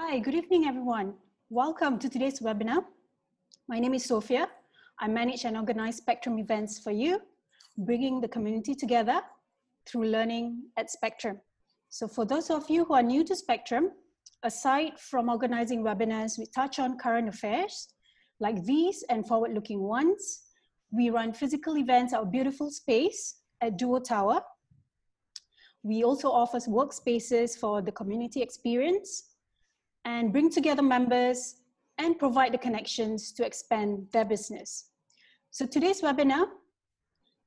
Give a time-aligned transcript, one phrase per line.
[0.00, 1.14] Hi, good evening, everyone.
[1.50, 2.84] Welcome to today's webinar.
[3.66, 4.48] My name is Sophia.
[5.00, 7.20] I manage and organize Spectrum events for you,
[7.78, 9.20] bringing the community together
[9.86, 11.40] through learning at Spectrum.
[11.88, 13.90] So for those of you who are new to Spectrum,
[14.44, 17.88] aside from organizing webinars, we touch on current affairs
[18.38, 20.42] like these and forward-looking ones.
[20.92, 24.42] We run physical events, at our beautiful space at Duo Tower.
[25.82, 29.24] We also offer workspaces for the community experience
[30.08, 31.56] and bring together members
[31.98, 34.68] and provide the connections to expand their business.
[35.50, 36.46] So today's webinar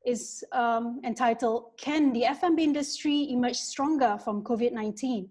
[0.06, 5.28] is um, entitled, Can the F&B Industry Emerge Stronger from COVID-19?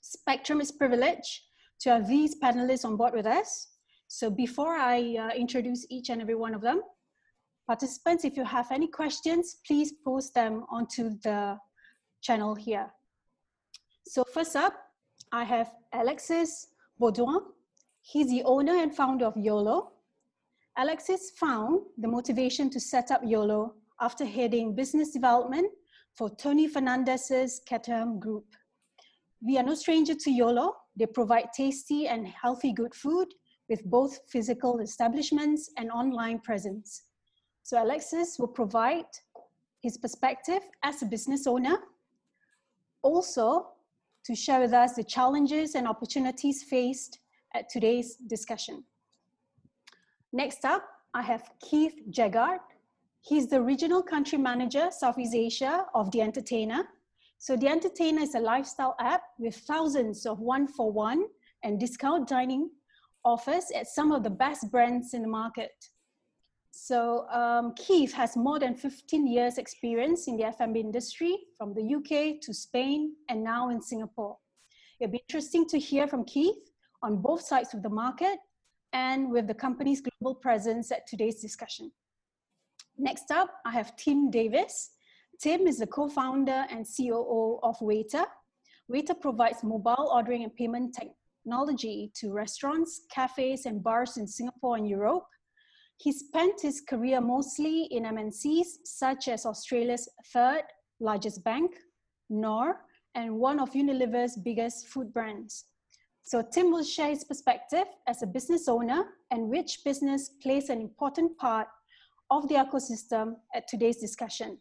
[0.00, 1.42] Spectrum is privileged
[1.80, 3.68] to have these panelists on board with us.
[4.08, 6.82] So before I uh, introduce each and every one of them,
[7.66, 11.58] participants, if you have any questions, please post them onto the
[12.22, 12.90] channel here.
[14.06, 14.83] So first up,
[15.34, 16.68] I have Alexis
[17.00, 17.40] Baudouin.
[18.02, 19.90] He's the owner and founder of YOLO.
[20.76, 25.72] Alexis found the motivation to set up YOLO after heading business development
[26.14, 28.44] for Tony Fernandez's Caterham Group.
[29.44, 30.76] We are no stranger to YOLO.
[30.94, 33.26] They provide tasty and healthy good food
[33.68, 37.06] with both physical establishments and online presence.
[37.64, 39.10] So Alexis will provide
[39.82, 41.78] his perspective as a business owner,
[43.02, 43.73] also
[44.24, 47.20] to share with us the challenges and opportunities faced
[47.54, 48.84] at today's discussion.
[50.32, 52.58] Next up, I have Keith Jaggard.
[53.20, 56.88] He's the Regional Country Manager, Southeast Asia of The Entertainer.
[57.38, 61.24] So The Entertainer is a lifestyle app with thousands of one-for-one
[61.62, 62.70] and discount dining
[63.24, 65.72] offers at some of the best brands in the market.
[66.76, 71.94] So um, Keith has more than 15 years experience in the F&B industry from the
[71.94, 74.36] UK to Spain and now in Singapore.
[74.98, 78.38] It'll be interesting to hear from Keith on both sides of the market
[78.92, 81.92] and with the company's global presence at today's discussion.
[82.98, 84.90] Next up, I have Tim Davis.
[85.40, 88.24] Tim is the co-founder and COO of Waiter.
[88.88, 94.88] Waiter provides mobile ordering and payment technology to restaurants, cafes, and bars in Singapore and
[94.88, 95.24] Europe
[95.96, 100.62] he spent his career mostly in MNCs such as Australia's third
[101.00, 101.72] largest bank,
[102.28, 102.80] Knorr,
[103.14, 105.66] and one of Unilever's biggest food brands.
[106.22, 110.80] So Tim will share his perspective as a business owner and which business plays an
[110.80, 111.68] important part
[112.30, 114.58] of the ecosystem at today's discussion.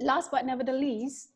[0.00, 1.28] Last but never the least,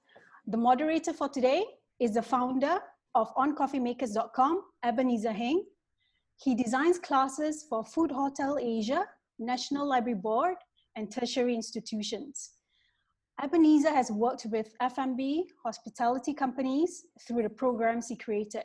[0.47, 1.65] the moderator for today
[2.01, 2.79] is the founder
[3.15, 5.65] of oncoffeemakers.com, Ebenezer Heng,
[6.37, 9.05] he designs classes for Food Hotel Asia,
[9.39, 10.57] National Library Board,
[10.95, 12.53] and tertiary institutions.
[13.43, 18.65] Ebenezer has worked with F&B hospitality companies through the programs he created.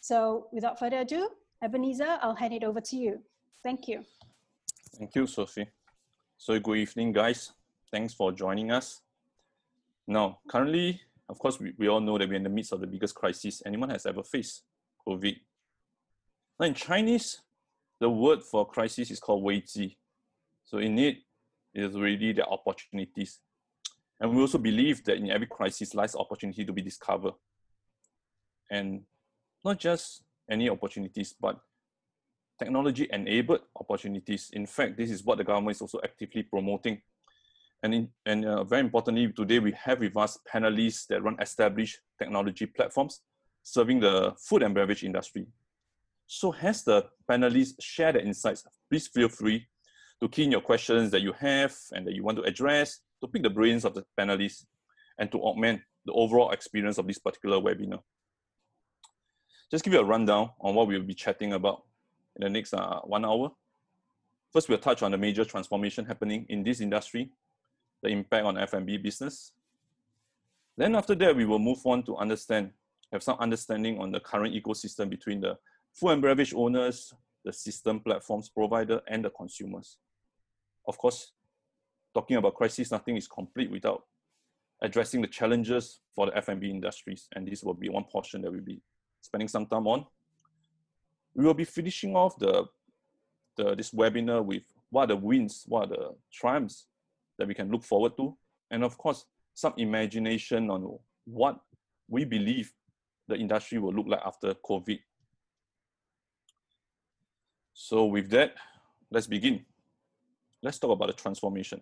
[0.00, 1.28] So without further ado,
[1.62, 3.22] Ebenezer, I'll hand it over to you.
[3.62, 4.04] Thank you.
[4.96, 5.68] Thank you, Sophie.
[6.36, 7.52] So good evening, guys.
[7.92, 9.02] Thanks for joining us.
[10.08, 12.86] Now, currently, of course, we, we all know that we're in the midst of the
[12.88, 14.64] biggest crisis anyone has ever faced,
[15.06, 15.36] COVID
[16.62, 17.40] now in Chinese,
[17.98, 19.96] the word for crisis is called 危机.
[20.64, 21.16] So in it
[21.74, 23.40] is really the opportunities.
[24.20, 27.34] And we also believe that in every crisis lies opportunity to be discovered.
[28.70, 29.02] And
[29.64, 31.58] not just any opportunities, but
[32.60, 34.50] technology enabled opportunities.
[34.52, 37.02] In fact, this is what the government is also actively promoting.
[37.82, 41.98] And, in, and uh, very importantly, today we have with us panelists that run established
[42.20, 43.20] technology platforms
[43.64, 45.48] serving the food and beverage industry.
[46.34, 49.66] So as the panelists share their insights, please feel free
[50.18, 53.28] to key in your questions that you have and that you want to address, to
[53.28, 54.64] pick the brains of the panelists,
[55.18, 58.00] and to augment the overall experience of this particular webinar.
[59.70, 61.82] Just give you a rundown on what we'll be chatting about
[62.36, 63.52] in the next uh, one hour.
[64.54, 67.30] First, we'll touch on the major transformation happening in this industry,
[68.02, 69.52] the impact on F&B business.
[70.78, 72.70] Then after that, we will move on to understand,
[73.12, 75.58] have some understanding on the current ecosystem between the
[75.92, 77.12] food and beverage owners,
[77.44, 79.98] the system platforms provider, and the consumers.
[80.86, 81.32] Of course,
[82.14, 84.04] talking about crisis, nothing is complete without
[84.80, 88.60] addressing the challenges for the F&B industries, and this will be one portion that we'll
[88.60, 88.80] be
[89.20, 90.04] spending some time on.
[91.34, 92.66] We will be finishing off the,
[93.56, 96.86] the this webinar with what are the wins, what are the triumphs
[97.38, 98.36] that we can look forward to,
[98.70, 99.24] and of course,
[99.54, 101.60] some imagination on what
[102.08, 102.72] we believe
[103.28, 104.98] the industry will look like after COVID
[107.74, 108.54] so with that,
[109.10, 109.64] let's begin.
[110.62, 111.80] Let's talk about the transformation.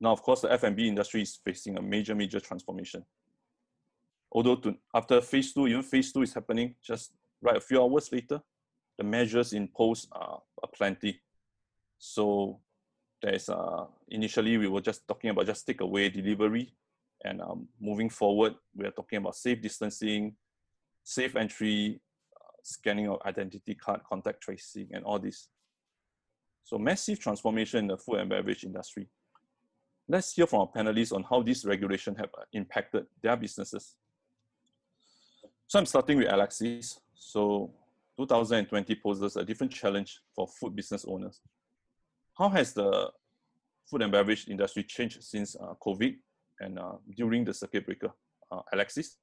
[0.00, 3.04] Now, of course, the F&B industry is facing a major, major transformation.
[4.30, 8.10] Although to, after phase two, even phase two is happening just right a few hours
[8.12, 8.40] later,
[8.96, 11.20] the measures imposed are, are plenty.
[11.98, 12.60] So
[13.22, 16.74] there's uh, initially we were just talking about just take away delivery,
[17.24, 20.36] and um, moving forward, we are talking about safe distancing,
[21.02, 22.00] safe entry,
[22.68, 25.48] scanning of identity card, contact tracing, and all this.
[26.64, 29.08] So massive transformation in the food and beverage industry.
[30.06, 33.94] Let's hear from our panelists on how this regulation have uh, impacted their businesses.
[35.66, 37.00] So I'm starting with Alexis.
[37.14, 37.70] So
[38.18, 41.40] 2020 poses a different challenge for food business owners.
[42.36, 43.10] How has the
[43.90, 46.16] food and beverage industry changed since uh, COVID
[46.60, 48.10] and uh, during the circuit breaker?
[48.50, 49.16] Uh, Alexis?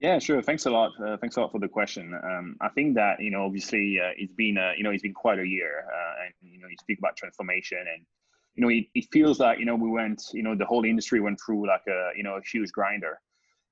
[0.00, 0.40] Yeah, sure.
[0.42, 0.92] Thanks a lot.
[1.04, 2.14] Uh, thanks a lot for the question.
[2.22, 5.14] Um, I think that you know, obviously, uh, it's been uh, you know, it's been
[5.14, 8.06] quite a year, uh, and you know, you speak about transformation, and
[8.54, 11.20] you know, it, it feels like you know, we went, you know, the whole industry
[11.20, 13.18] went through like a you know, a huge grinder,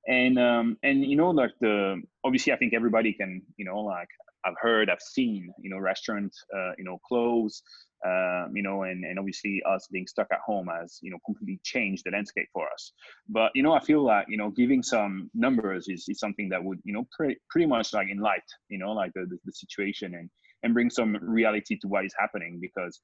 [0.05, 4.09] and um, and you know, like the obviously, I think everybody can you know, like
[4.43, 7.61] I've heard, I've seen, you know, restaurants, uh, you know, close,
[8.05, 11.59] um, you know, and, and obviously us being stuck at home has, you know, completely
[11.63, 12.91] changed the landscape for us.
[13.27, 16.63] But, you know, I feel like, you know, giving some numbers is, is something that
[16.63, 20.15] would, you know, pretty, pretty much like enlight, you know, like the, the, the situation
[20.15, 20.29] and,
[20.63, 23.01] and bring some reality to what is happening because,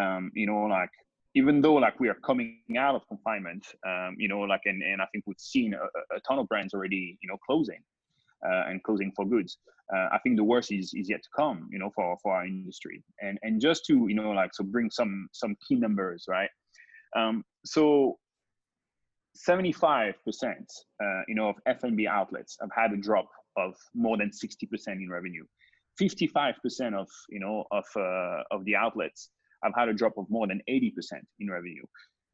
[0.00, 0.90] um, you know, like
[1.34, 5.02] even though like we are coming out of confinement, um, you know, like, and, and
[5.02, 7.80] I think we've seen a, a ton of brands already, you know, closing
[8.46, 9.58] uh, and closing for goods.
[9.94, 12.46] Uh, I think the worst is is yet to come, you know, for for our
[12.46, 13.02] industry.
[13.20, 16.50] And and just to you know like so bring some some key numbers, right?
[17.16, 18.18] Um, so
[19.48, 20.14] 75%,
[21.02, 25.08] uh, you know, of F&B outlets have had a drop of more than 60% in
[25.10, 25.44] revenue.
[26.00, 29.30] 55% of you know of uh, of the outlets
[29.62, 30.92] have had a drop of more than 80%
[31.40, 31.84] in revenue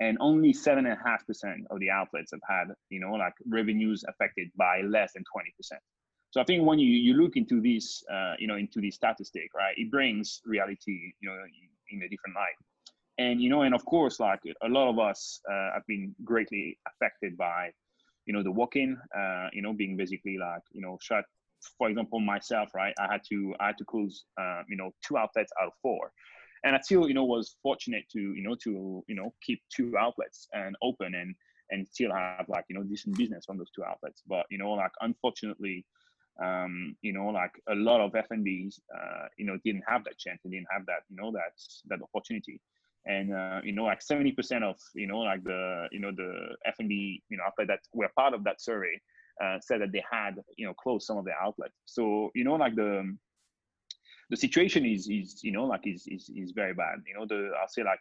[0.01, 3.35] and only seven and a half percent of the outlets have had you know like
[3.47, 5.81] revenues affected by less than 20 percent
[6.31, 9.51] so I think when you, you look into this, uh, you know, into the statistic,
[9.55, 11.37] right, it brings reality, you know,
[11.91, 12.55] in a different light.
[13.19, 16.79] And, you know, and of course, like a lot of us uh, have been greatly
[16.89, 17.71] affected by,
[18.27, 21.25] you know, the walk-in, uh, you know, being basically like, you know, shut.
[21.77, 25.19] For example, myself, right, I had to, I had to close, uh, you know, two
[25.19, 26.13] outlets out of four.
[26.65, 29.95] And I still, you know, was fortunate to, you know, to, you know, keep two
[29.99, 31.35] outlets and open and,
[31.71, 34.23] and still have like, you know, decent business on those two outlets.
[34.27, 35.85] But, you know, like, unfortunately,
[36.43, 40.41] um, you know, like a lot of FNBs, uh, you know, didn't have that chance
[40.45, 41.53] and didn't have that, you know, that
[41.89, 42.61] that opportunity.
[43.07, 47.23] And uh, you know, like 70% of you know, like the you know the FNB,
[47.29, 49.01] you know, outlet that were part of that survey
[49.43, 51.75] uh, said that they had you know closed some of their outlets.
[51.87, 53.17] So you know, like the
[54.29, 56.99] the situation is is you know like is is is very bad.
[57.07, 58.01] You know, the I'll say like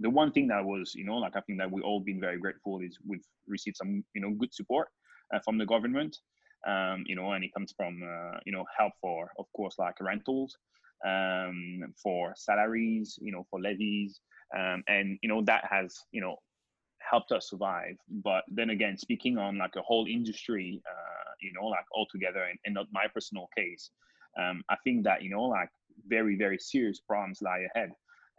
[0.00, 2.38] the one thing that was you know like I think that we all been very
[2.38, 4.88] grateful is we've received some you know good support
[5.34, 6.16] uh, from the government
[6.66, 9.94] um, you know, and it comes from, uh, you know, help for, of course, like
[10.00, 10.56] rentals,
[11.06, 14.20] um, for salaries, you know, for levies,
[14.56, 16.36] um, and you know that has, you know,
[16.98, 17.96] helped us survive.
[18.08, 22.58] But then again, speaking on like a whole industry, uh, you know, like altogether, and,
[22.64, 23.90] and not my personal case,
[24.40, 25.70] um, I think that you know, like
[26.06, 27.90] very very serious problems lie ahead.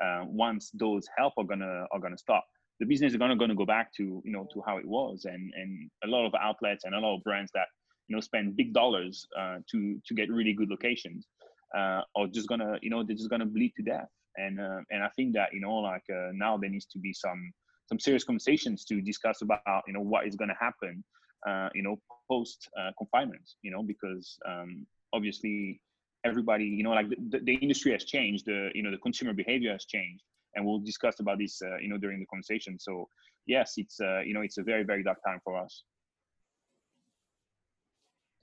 [0.04, 2.45] Uh, once those help are gonna are gonna stop
[2.80, 5.54] the business is gonna, gonna go back to you know to how it was and
[5.56, 7.68] and a lot of outlets and a lot of brands that
[8.07, 11.28] you know spend big dollars uh, to to get really good locations
[11.75, 15.03] uh, or just gonna you know they're just gonna bleed to death and uh, and
[15.03, 17.51] I think that you know like uh, now there needs to be some
[17.88, 21.03] some serious conversations to discuss about you know what is gonna happen
[21.48, 21.98] uh, you know
[22.29, 25.82] post uh, confinement you know because um, obviously
[26.25, 29.72] everybody you know like the, the industry has changed the you know the consumer behavior
[29.72, 30.24] has changed
[30.56, 33.08] and we'll discuss about this you know during the conversation so
[33.46, 35.84] yes it's uh, you know it's a very very dark time for us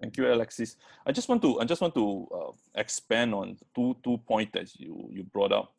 [0.02, 0.76] Thank you, Alexis.
[1.06, 4.74] I just want to I just want to uh, expand on two two points that
[4.74, 5.76] you you brought up.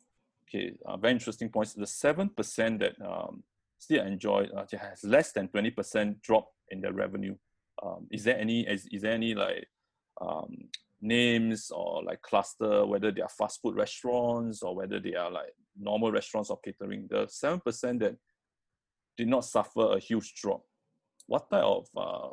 [0.48, 1.74] Okay, uh, very interesting points.
[1.74, 3.42] The seven percent that um,
[3.78, 7.36] still enjoy uh, has less than twenty percent drop in their revenue.
[7.82, 9.68] Um, is there any is, is there any like
[10.18, 10.56] um,
[11.02, 15.52] names or like cluster whether they are fast food restaurants or whether they are like
[15.78, 17.08] normal restaurants or catering?
[17.10, 18.16] The seven percent that
[19.18, 20.62] did not suffer a huge drop.
[21.26, 22.30] What type of uh,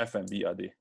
[0.00, 0.72] F&B are they?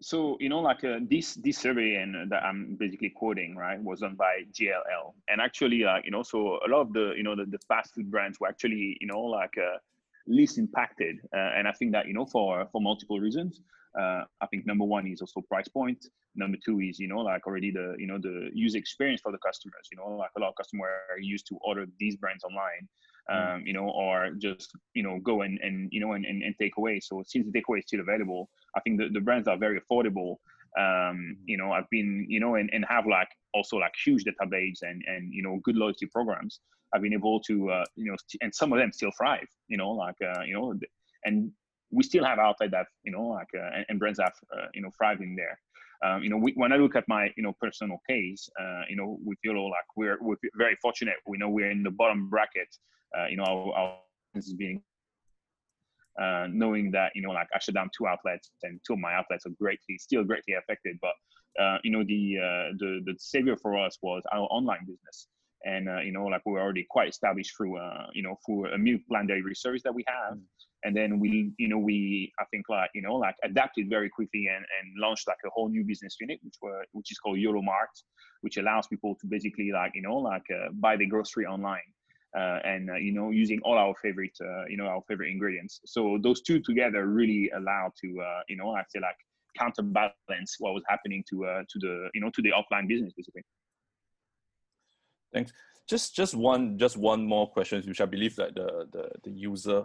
[0.00, 3.82] So you know like uh, this this survey and uh, that i'm basically quoting right
[3.82, 7.22] was done by jll and actually like you know so a lot of the you
[7.22, 9.78] know the, the fast food brands were actually you know like uh,
[10.26, 13.60] least impacted uh, and i think that you know for for multiple reasons
[13.98, 17.46] uh, i think number one is also price point number two is you know like
[17.46, 20.50] already the you know the user experience for the customers you know like a lot
[20.50, 22.86] of customers are used to order these brands online
[23.30, 23.54] Mm.
[23.56, 26.54] um, you know, or just you know go and and you know and, and, and
[26.60, 27.00] take away.
[27.00, 30.36] So since the takeaway is still available, I think the, the brands are very affordable.
[30.78, 34.80] um, you know i've been you know and, and have like also like huge database
[34.82, 36.60] and and you know good loyalty programs
[36.92, 39.90] i've been able to uh, you know and some of them still thrive you know
[39.90, 40.74] like uh, you know
[41.24, 41.50] and
[41.90, 44.28] we still have outlets that you know like uh, and, and, brands uh,
[44.74, 45.58] you know thriving there
[46.04, 48.96] um, you know we, when i look at my you know personal case uh, you
[48.96, 52.68] know we feel like we're we're very fortunate we know we're in the bottom bracket
[53.16, 53.98] uh, you know our, our
[54.34, 54.82] is being
[56.20, 59.14] uh, knowing that you know like I shut down two outlets and two of my
[59.14, 60.98] outlets are greatly still greatly affected.
[61.00, 61.14] But
[61.62, 65.28] uh, you know the uh, the the savior for us was our online business,
[65.64, 68.72] and uh, you know like we were already quite established through uh, you know through
[68.72, 70.38] a milk plant dairy service that we have.
[70.84, 74.46] And then we, you know, we I think like you know like adapted very quickly
[74.46, 77.60] and, and launched like a whole new business unit, which were which is called YOLO
[77.60, 77.90] Mart,
[78.42, 81.88] which allows people to basically like you know like uh, buy the grocery online
[82.64, 85.80] and uh, you know using all our favorite uh, you know our favorite ingredients.
[85.86, 89.16] So those two together really allow to uh, you know I say like
[89.58, 93.42] counterbalance what was happening to uh, to the you know to the offline business basically.
[95.32, 95.52] Thanks.
[95.88, 99.84] Just just one just one more question, which I believe that the the, the user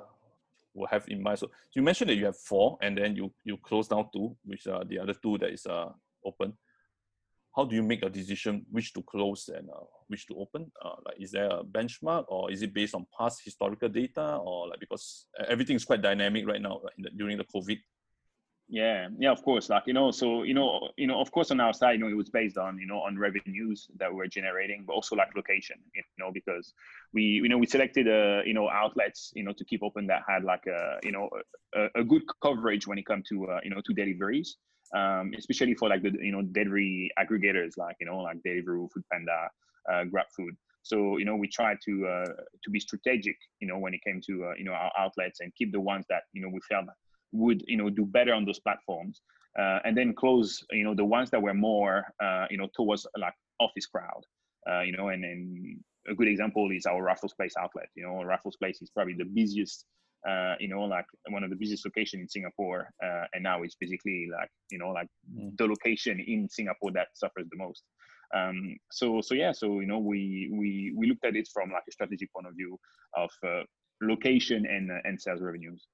[0.73, 1.39] will have in mind.
[1.39, 4.67] So you mentioned that you have four, and then you you close down two, which
[4.67, 5.89] are the other two that is uh
[6.25, 6.53] open
[7.55, 10.71] how do you make a decision which to close and uh, which to open?
[10.83, 14.67] Uh, like, is there a benchmark, or is it based on past historical data, or
[14.67, 17.79] like because everything is quite dynamic right now the, during the COVID?
[18.67, 19.69] Yeah, yeah, of course.
[19.69, 22.07] Like you know, so you know, you know, of course, on our side, you know,
[22.07, 25.77] it was based on you know on revenues that we're generating, but also like location,
[25.95, 26.73] you know, because
[27.13, 30.21] we you know we selected uh you know outlets you know to keep open that
[30.27, 31.29] had like a you know
[31.75, 34.57] a, a good coverage when it comes to uh, you know to deliveries
[34.95, 39.47] um, especially for like the you know delivery aggregators like you know like Deliveroo, Foodpanda,
[39.89, 40.55] uh, GrabFood.
[40.83, 42.31] So you know we try to uh,
[42.63, 45.53] to be strategic, you know, when it came to uh, you know our outlets and
[45.55, 46.85] keep the ones that you know we felt
[47.31, 49.21] would you know do better on those platforms,
[49.59, 53.05] uh, and then close you know the ones that were more uh, you know towards
[53.17, 54.23] like office crowd,
[54.69, 57.89] uh, you know, and then a good example is our Raffles Place outlet.
[57.95, 59.85] You know, Raffles Place is probably the busiest
[60.27, 63.75] uh, you know, like one of the busiest location in Singapore, uh, and now it's
[63.79, 65.55] basically like you know, like mm.
[65.57, 67.83] the location in Singapore that suffers the most.
[68.33, 71.83] Um, so, so yeah, so you know, we we we looked at it from like
[71.87, 72.79] a strategic point of view
[73.15, 73.63] of uh,
[74.01, 75.87] location and uh, and sales revenues.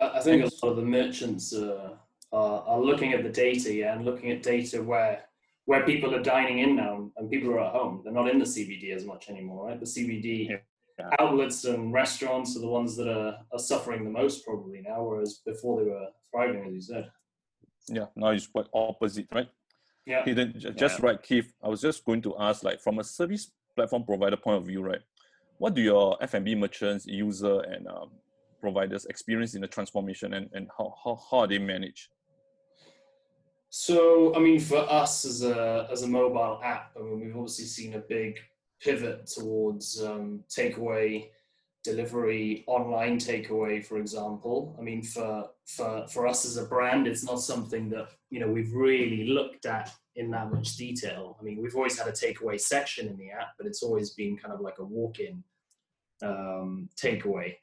[0.00, 1.94] I think a lot of the merchants uh,
[2.32, 5.24] are, are looking at the data, yeah, and looking at data where
[5.64, 8.02] where people are dining in now and people are at home.
[8.04, 9.80] They're not in the CBD as much anymore, right?
[9.80, 10.56] The CBD yeah
[10.98, 11.10] yeah.
[11.18, 15.40] outlets and restaurants are the ones that are, are suffering the most probably now, whereas
[15.44, 17.10] before they were thriving, as you said.
[17.88, 19.48] Yeah, now it's quite opposite, right?
[20.06, 20.22] Yeah.
[20.24, 21.06] Then, just yeah.
[21.06, 21.52] right, Keith.
[21.62, 24.82] I was just going to ask, like, from a service platform provider point of view,
[24.82, 25.00] right?
[25.58, 28.10] What do your F&B merchants, user, and um,
[28.60, 32.08] providers experience in the transformation, and, and how, how, how are they managed?
[33.68, 37.64] So, I mean, for us as a as a mobile app, I mean, we've obviously
[37.64, 38.38] seen a big
[38.80, 41.28] pivot towards um, takeaway
[41.86, 44.76] delivery online takeaway for example.
[44.78, 48.50] I mean for for for us as a brand it's not something that you know
[48.56, 51.36] we've really looked at in that much detail.
[51.40, 54.36] I mean we've always had a takeaway section in the app but it's always been
[54.36, 55.42] kind of like a walk-in
[56.22, 57.54] um, takeaway.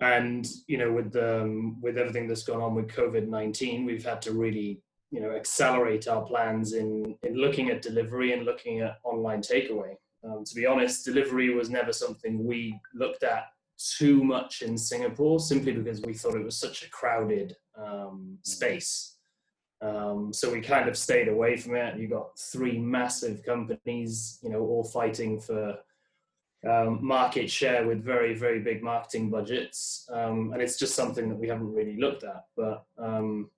[0.00, 4.22] And you know with the um, with everything that's gone on with covid-19 we've had
[4.22, 4.70] to really
[5.10, 9.94] you know accelerate our plans in in looking at delivery and looking at online takeaway
[10.24, 13.44] um, to be honest, delivery was never something we looked at
[13.78, 19.16] too much in Singapore, simply because we thought it was such a crowded um, space.
[19.80, 21.98] Um, so we kind of stayed away from it.
[21.98, 25.78] You got three massive companies, you know, all fighting for
[26.68, 31.38] um, market share with very, very big marketing budgets, um, and it's just something that
[31.38, 32.46] we haven't really looked at.
[32.56, 33.50] But um,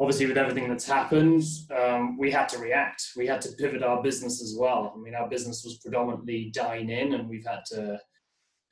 [0.00, 1.42] obviously with everything that's happened,
[1.76, 3.10] um, we had to react.
[3.16, 4.92] We had to pivot our business as well.
[4.96, 8.00] I mean, our business was predominantly dine in, and we've had to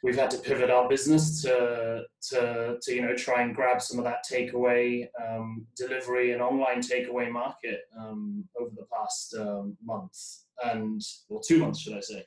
[0.02, 3.98] we've had to pivot our business to to to you know try and grab some
[3.98, 10.16] of that takeaway um, delivery and online takeaway market um, over the past um, month
[10.64, 12.24] and well two months should I say,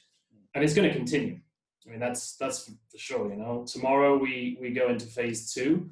[0.54, 1.40] and it's going to continue.
[1.86, 3.30] I mean that's that's for sure.
[3.30, 5.90] You know, tomorrow we we go into phase two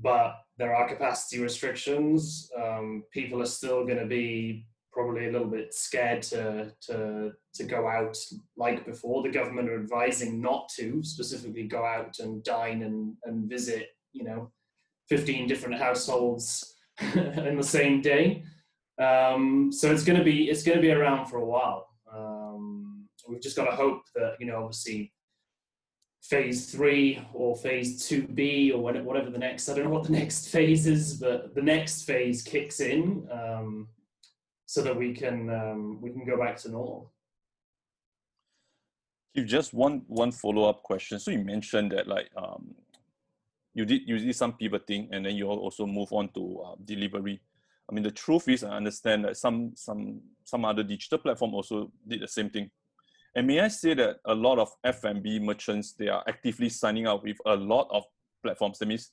[0.00, 2.50] but there are capacity restrictions.
[2.56, 7.64] Um, people are still going to be probably a little bit scared to, to, to
[7.64, 8.16] go out
[8.56, 9.22] like before.
[9.22, 14.24] The government are advising not to specifically go out and dine and, and visit, you
[14.24, 14.50] know,
[15.08, 16.74] 15 different households
[17.14, 18.42] in the same day.
[19.00, 21.86] Um, so it's going to be it's going to be around for a while.
[22.12, 25.12] Um, we've just got to hope that you know obviously
[26.22, 30.48] phase three or phase 2b or whatever the next i don't know what the next
[30.48, 33.88] phase is but the next phase kicks in um,
[34.68, 37.10] so that we can um, we can go back to normal.
[39.34, 41.18] You just one one follow up question.
[41.18, 42.74] So you mentioned that like um,
[43.72, 47.40] you did you did some pivoting and then you also move on to uh, delivery.
[47.90, 51.90] I mean, the truth is, I understand that some some some other digital platform also
[52.06, 52.70] did the same thing.
[53.34, 57.22] And may I say that a lot of F&B merchants they are actively signing up
[57.22, 58.04] with a lot of
[58.42, 58.78] platforms.
[58.78, 59.10] That means,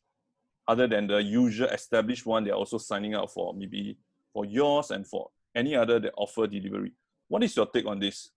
[0.68, 3.98] other than the usual established one, they're also signing up for maybe
[4.34, 6.94] for yours and for any other that offer delivery.
[7.28, 8.32] What is your take on this?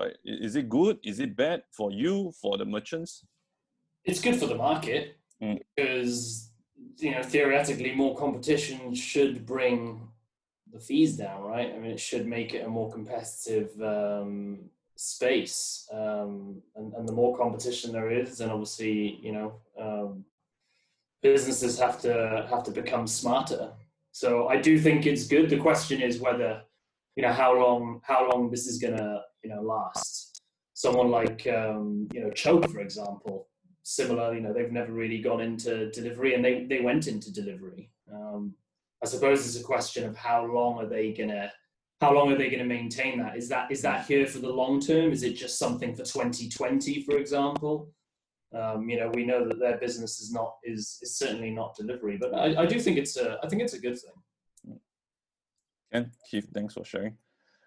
[0.00, 0.16] Right?
[0.24, 0.98] Is it good?
[1.02, 3.24] Is it bad for you, for the merchants?
[4.04, 5.58] It's good for the market mm.
[5.76, 6.50] because
[6.98, 10.08] you know theoretically more competition should bring
[10.72, 11.72] the fees down, right?
[11.74, 17.12] I mean, it should make it a more competitive um, space, um, and, and, the
[17.12, 20.24] more competition there is, and obviously, you know, um,
[21.22, 23.70] businesses have to have to become smarter.
[24.10, 25.50] So I do think it's good.
[25.50, 26.62] The question is whether
[27.14, 30.42] you know how long how long this is gonna you know last.
[30.74, 33.46] Someone like um, you know Chope, for example,
[33.84, 34.34] similar.
[34.34, 37.92] You know they've never really gone into delivery, and they they went into delivery.
[38.12, 38.52] Um,
[39.00, 41.52] I suppose it's a question of how long are they gonna
[42.00, 43.36] how long are they going to maintain that?
[43.36, 45.10] Is that is that here for the long term?
[45.12, 47.90] Is it just something for 2020, for example?
[48.54, 52.16] Um, you know, we know that their business is not is is certainly not delivery,
[52.16, 54.78] but I, I do think it's a I think it's a good thing.
[55.90, 57.16] And Keith, thanks for sharing.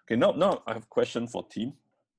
[0.04, 1.72] Okay, now, now I have a question for Tim.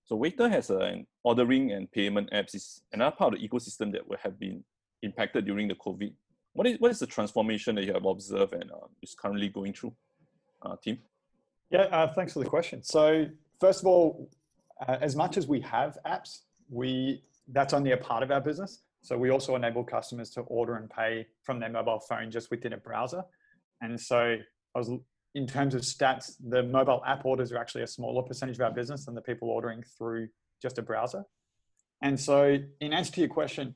[0.05, 4.07] So Waiter has an ordering and payment apps is another part of the ecosystem that
[4.07, 4.63] will have been
[5.01, 6.13] impacted during the COVID.
[6.53, 9.73] What is, what is the transformation that you have observed and uh, is currently going
[9.73, 9.93] through,
[10.61, 10.99] uh, Tim?
[11.73, 12.83] Yeah, uh, thanks for the question.
[12.83, 13.25] So
[13.59, 14.29] first of all,
[14.87, 18.83] uh, as much as we have apps, we that's only a part of our business.
[19.01, 22.73] So we also enable customers to order and pay from their mobile phone just within
[22.73, 23.23] a browser.
[23.81, 24.37] And so
[24.75, 24.91] I was
[25.33, 28.71] in terms of stats, the mobile app orders are actually a smaller percentage of our
[28.71, 30.27] business than the people ordering through
[30.61, 31.23] just a browser.
[32.03, 33.73] And so, in answer to your question,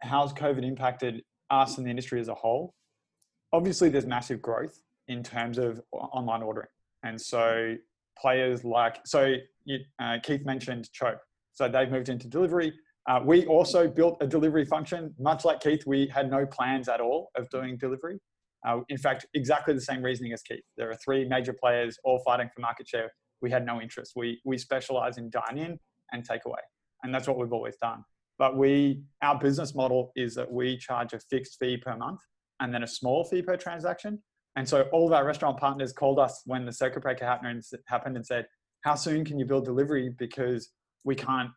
[0.00, 2.74] how's COVID impacted us and the industry as a whole?
[3.52, 6.68] Obviously, there's massive growth in terms of online ordering.
[7.02, 7.76] And so,
[8.18, 9.34] players like, so
[10.00, 11.20] uh, Keith mentioned Chope.
[11.52, 12.72] So, they've moved into delivery.
[13.08, 15.14] Uh, we also built a delivery function.
[15.18, 18.18] Much like Keith, we had no plans at all of doing delivery.
[18.66, 20.64] Uh, in fact, exactly the same reasoning as Keith.
[20.76, 23.10] There are three major players all fighting for market share.
[23.40, 24.12] We had no interest.
[24.16, 25.78] We, we specialize in dine in
[26.12, 26.60] and takeaway.
[27.02, 28.04] And that's what we've always done.
[28.38, 32.20] But we, our business model is that we charge a fixed fee per month
[32.60, 34.22] and then a small fee per transaction.
[34.56, 38.26] And so all of our restaurant partners called us when the circuit breaker happened and
[38.26, 38.46] said,
[38.82, 40.14] how soon can you build delivery?
[40.18, 40.70] Because
[41.04, 41.50] we can't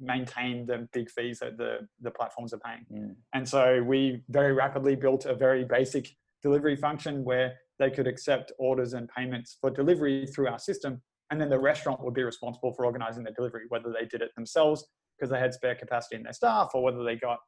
[0.00, 2.86] maintain the big fees that the, the platforms are paying.
[2.92, 3.14] Mm.
[3.34, 6.08] And so we very rapidly built a very basic
[6.42, 11.02] delivery function where they could accept orders and payments for delivery through our system.
[11.30, 14.30] And then the restaurant would be responsible for organizing the delivery, whether they did it
[14.34, 14.86] themselves
[15.18, 17.38] because they had spare capacity in their staff or whether they got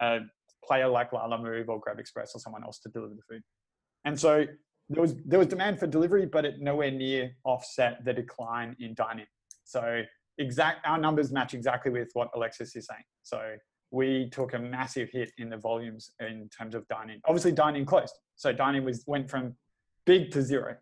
[0.00, 0.18] a
[0.66, 3.42] player like Lalamove or Grab Express or someone else to deliver the food.
[4.04, 4.46] And so
[4.88, 8.94] there was there was demand for delivery, but it nowhere near offset the decline in
[8.94, 9.26] dining.
[9.64, 10.02] So
[10.38, 13.04] exact our numbers match exactly with what Alexis is saying.
[13.22, 13.56] So
[13.90, 17.20] we took a massive hit in the volumes in terms of dining.
[17.26, 19.54] Obviously, dining closed, so dining was went from
[20.04, 20.76] big to zero,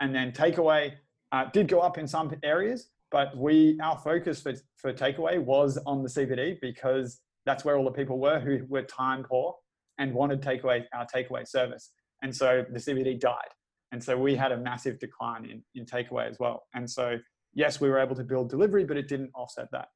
[0.00, 0.92] and then takeaway
[1.32, 5.78] uh, did go up in some areas, but we our focus for for takeaway was
[5.86, 9.56] on the CBD because that's where all the people were who were time poor
[9.98, 11.90] and wanted takeaway our takeaway service,
[12.22, 13.52] and so the CBD died,
[13.92, 17.18] and so we had a massive decline in in takeaway as well, and so
[17.54, 19.88] yes, we were able to build delivery, but it didn't offset that.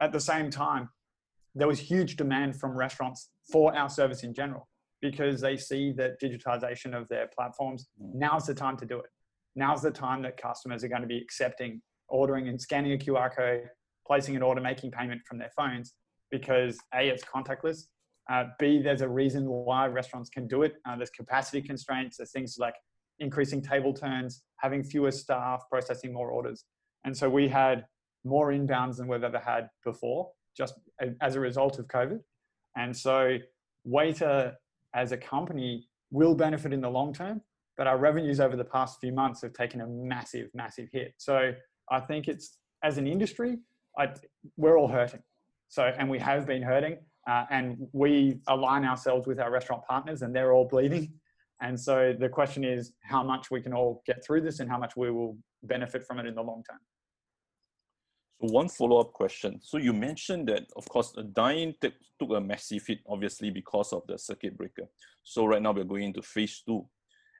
[0.00, 0.88] At the same time,
[1.56, 4.68] there was huge demand from restaurants for our service in general
[5.00, 8.14] because they see that digitization of their platforms mm.
[8.14, 9.10] now's the time to do it
[9.54, 13.34] now's the time that customers are going to be accepting ordering and scanning a qr
[13.34, 13.68] code
[14.06, 15.94] placing an order making payment from their phones
[16.30, 17.86] because a it's contactless
[18.30, 22.32] uh, b there's a reason why restaurants can do it uh, there's capacity constraints there's
[22.32, 22.74] things like
[23.18, 26.64] increasing table turns having fewer staff processing more orders
[27.04, 27.84] and so we had
[28.24, 30.74] more inbounds than we've ever had before just
[31.20, 32.20] as a result of COVID.
[32.76, 33.36] And so
[33.84, 34.54] Waiter
[34.94, 37.42] as a company will benefit in the long term,
[37.76, 41.14] but our revenues over the past few months have taken a massive, massive hit.
[41.18, 41.52] So
[41.90, 43.58] I think it's as an industry,
[43.98, 44.08] I,
[44.56, 45.22] we're all hurting.
[45.68, 50.22] So, and we have been hurting, uh, and we align ourselves with our restaurant partners,
[50.22, 51.12] and they're all bleeding.
[51.60, 54.78] And so the question is how much we can all get through this and how
[54.78, 56.78] much we will benefit from it in the long term.
[58.40, 59.60] So one follow-up question.
[59.62, 64.02] So you mentioned that, of course, the dine took a massive hit, obviously, because of
[64.06, 64.86] the circuit breaker.
[65.22, 66.86] So right now we're going into phase two.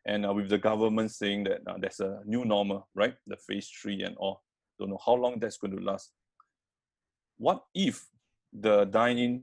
[0.07, 3.15] and uh, with the government saying that uh, there's a new normal, right?
[3.27, 4.43] The phase three and all.
[4.79, 6.13] Don't know how long that's going to last.
[7.39, 8.07] What if
[8.53, 9.43] the dining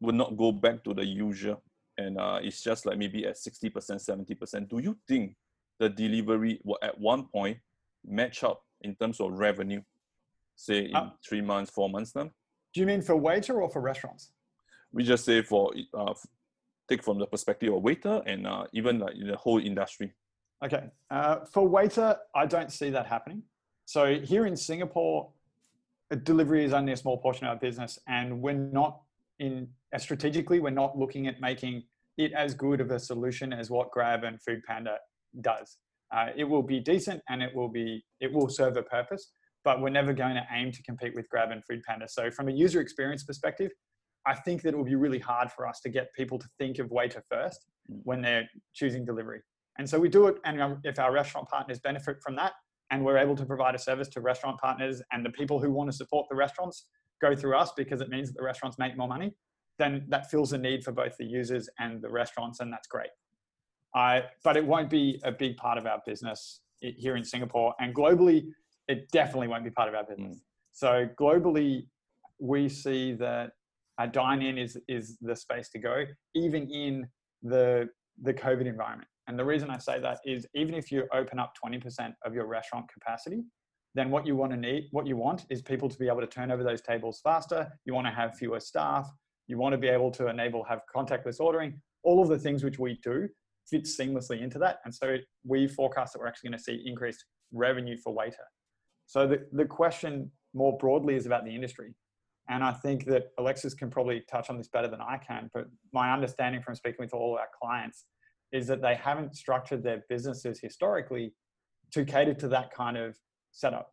[0.00, 1.62] will not go back to the usual
[2.00, 4.68] and uh, it's just like maybe at 60%, 70%?
[4.68, 5.36] Do you think
[5.78, 7.58] the delivery will at one point
[8.06, 9.82] match up in terms of revenue,
[10.56, 12.30] say in uh, three months, four months time?
[12.72, 14.30] Do you mean for waiter or for restaurants?
[14.92, 16.14] We just say for uh,
[16.88, 20.12] take from the perspective of waiter and uh, even like the whole industry.
[20.64, 23.42] Okay, uh, for waiter, I don't see that happening.
[23.86, 25.30] So here in Singapore,
[26.22, 29.00] delivery is only a small portion of our business, and we're not
[29.40, 29.66] in
[29.98, 31.82] strategically we're not looking at making
[32.16, 34.96] it as good of a solution as what Grab and Foodpanda
[35.40, 35.78] does.
[36.14, 39.32] Uh, it will be decent and it will be it will serve a purpose,
[39.64, 42.08] but we're never going to aim to compete with Grab and Foodpanda.
[42.08, 43.70] So from a user experience perspective,
[44.26, 46.78] I think that it will be really hard for us to get people to think
[46.78, 48.00] of waiter first mm.
[48.04, 49.40] when they're choosing delivery.
[49.78, 52.52] And so we do it, and if our restaurant partners benefit from that,
[52.90, 55.90] and we're able to provide a service to restaurant partners, and the people who want
[55.90, 56.86] to support the restaurants
[57.20, 59.32] go through us because it means that the restaurants make more money,
[59.78, 63.10] then that fills a need for both the users and the restaurants, and that's great.
[63.94, 67.94] I, but it won't be a big part of our business here in Singapore, and
[67.94, 68.46] globally,
[68.88, 70.36] it definitely won't be part of our business.
[70.36, 70.40] Mm.
[70.72, 71.86] So globally,
[72.38, 73.52] we see that
[73.98, 76.04] uh, dine in is is the space to go,
[76.34, 77.06] even in
[77.42, 77.88] the
[78.22, 79.08] the COVID environment.
[79.26, 82.46] And the reason I say that is even if you open up 20% of your
[82.46, 83.44] restaurant capacity,
[83.94, 86.26] then what you want to need, what you want is people to be able to
[86.26, 87.68] turn over those tables faster.
[87.84, 89.10] You want to have fewer staff.
[89.48, 91.80] You want to be able to enable have contactless ordering.
[92.04, 93.28] All of the things which we do
[93.68, 94.78] fit seamlessly into that.
[94.84, 98.46] And so we forecast that we're actually going to see increased revenue for waiter.
[99.06, 101.94] So the, the question more broadly is about the industry.
[102.48, 105.50] And I think that Alexis can probably touch on this better than I can.
[105.52, 108.04] But my understanding from speaking with all our clients
[108.52, 111.34] is that they haven't structured their businesses historically
[111.92, 113.16] to cater to that kind of
[113.52, 113.92] setup.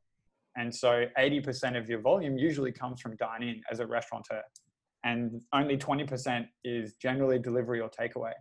[0.56, 4.41] And so 80% of your volume usually comes from dine in as a restaurateur.
[5.04, 8.34] And only 20% is generally delivery or takeaway.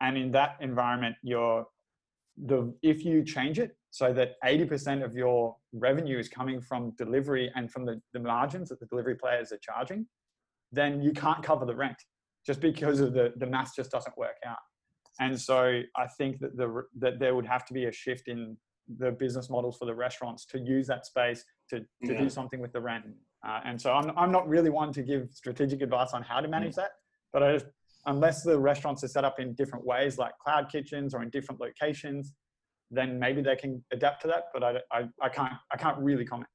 [0.00, 1.66] And in that environment, you're
[2.46, 7.52] the if you change it so that 80% of your revenue is coming from delivery
[7.54, 10.06] and from the, the margins that the delivery players are charging,
[10.72, 11.96] then you can't cover the rent
[12.46, 14.58] just because of the, the math just doesn't work out.
[15.20, 18.56] And so I think that the that there would have to be a shift in
[18.98, 22.18] the business models for the restaurants to use that space to, to yeah.
[22.18, 23.04] do something with the rent.
[23.46, 26.48] Uh, and so I'm, I'm not really one to give strategic advice on how to
[26.48, 26.76] manage mm.
[26.76, 26.92] that,
[27.32, 27.66] but I just,
[28.06, 31.60] unless the restaurants are set up in different ways, like cloud kitchens or in different
[31.60, 32.34] locations,
[32.90, 34.44] then maybe they can adapt to that.
[34.52, 36.48] But I, I, I can't I can't really comment.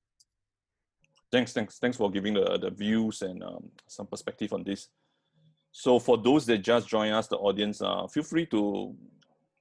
[1.32, 4.88] Thanks, thanks, thanks for giving the, the views and um, some perspective on this.
[5.72, 8.96] So for those that just join us, the audience, uh, feel free to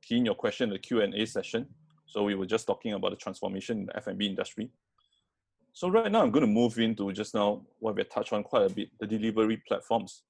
[0.01, 1.67] key in your question in the Q&A session.
[2.07, 4.71] So we were just talking about the transformation in the F&B industry.
[5.73, 8.71] So right now I'm going to move into just now what we touched on quite
[8.71, 10.23] a bit, the delivery platforms.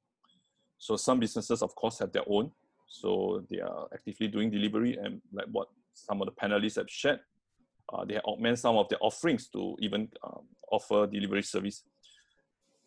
[0.79, 2.51] So some businesses, of course, have their own.
[2.89, 7.21] So they are actively doing delivery and like what some of the panelists have shared,
[7.93, 11.85] uh, they augment some of their offerings to even um, offer delivery service.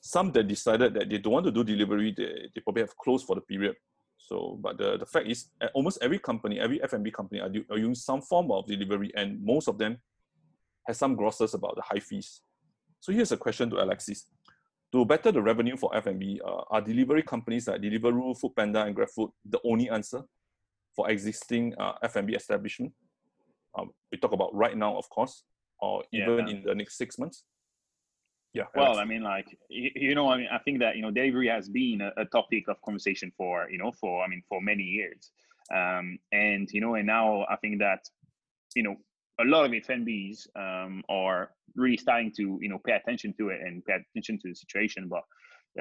[0.01, 3.25] Some that decided that they don't want to do delivery, they, they probably have closed
[3.25, 3.75] for the period.
[4.19, 7.77] So, but the, the fact is, almost every company, every F&B company are, do, are
[7.77, 9.97] using some form of delivery, and most of them
[10.85, 12.41] has some grosses about the high fees.
[12.99, 14.25] So here's a question to Alexis.
[14.91, 19.29] To better the revenue for F&B, uh, are delivery companies like Deliveroo, Foodpanda, and GrabFood
[19.45, 20.21] the only answer
[20.95, 22.91] for existing uh, F&B establishment?
[23.77, 25.43] Um, we talk about right now, of course,
[25.79, 26.53] or even yeah.
[26.53, 27.45] in the next six months.
[28.53, 28.63] Yeah.
[28.75, 31.47] Well, I mean, like you, you, know, I mean, I think that you know, delivery
[31.49, 34.83] has been a, a, topic of conversation for you know, for I mean, for many
[34.83, 35.31] years,
[35.73, 37.99] um, and you know, and now I think that
[38.75, 38.95] you know,
[39.39, 43.61] a lot of F&Bs um, are really starting to you know pay attention to it
[43.61, 45.09] and pay attention to the situation.
[45.09, 45.23] But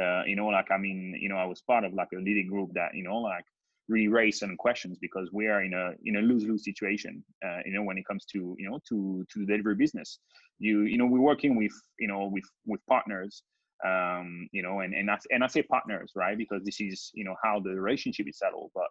[0.01, 2.49] uh, you know, like I mean, you know, I was part of like a leading
[2.49, 3.45] group that you know, like
[3.89, 7.25] really raise certain questions because we are in a in a lose lose situation.
[7.45, 10.19] Uh, you know, when it comes to you know to to the delivery business,
[10.59, 13.43] you you know we're working with you know with with partners.
[13.87, 16.37] Um, you know, and and I, and I say partners, right?
[16.37, 18.71] Because this is you know how the relationship is settled.
[18.75, 18.89] But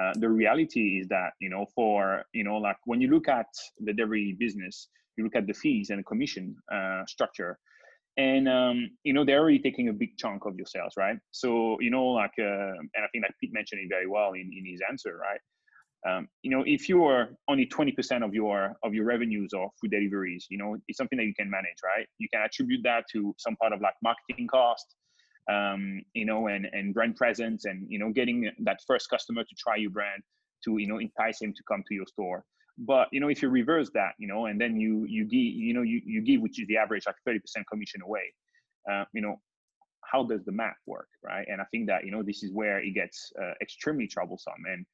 [0.00, 3.46] uh, the reality is that you know for you know like when you look at
[3.78, 7.58] the delivery business, you look at the fees and the commission uh, structure
[8.16, 11.16] and um, you know they're already taking a big chunk of your sales right?
[11.30, 14.50] So you know like uh, and i think that pete mentioned it very well in,
[14.56, 15.40] in his answer right?
[16.08, 20.46] Um, you know if you're only 20% of your of your revenues or food deliveries
[20.48, 22.06] you know it's something that you can manage right?
[22.18, 24.96] You can attribute that to some part of like marketing cost
[25.50, 29.54] um, you know and and brand presence and you know getting that first customer to
[29.58, 30.22] try your brand
[30.64, 32.44] to you know entice him to come to your store.
[32.78, 35.74] But you know, if you reverse that, you know, and then you you give you
[35.74, 38.32] know you you give which is the average like 30% commission away,
[38.90, 39.40] uh, you know,
[40.10, 41.46] how does the math work, right?
[41.48, 44.62] And I think that you know this is where it gets uh, extremely troublesome.
[44.70, 44.86] And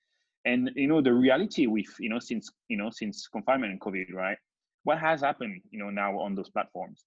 [0.45, 4.13] and you know the reality with you know since you know since confinement and COVID,
[4.13, 4.39] right?
[4.85, 7.05] What has happened, you know, now on those platforms?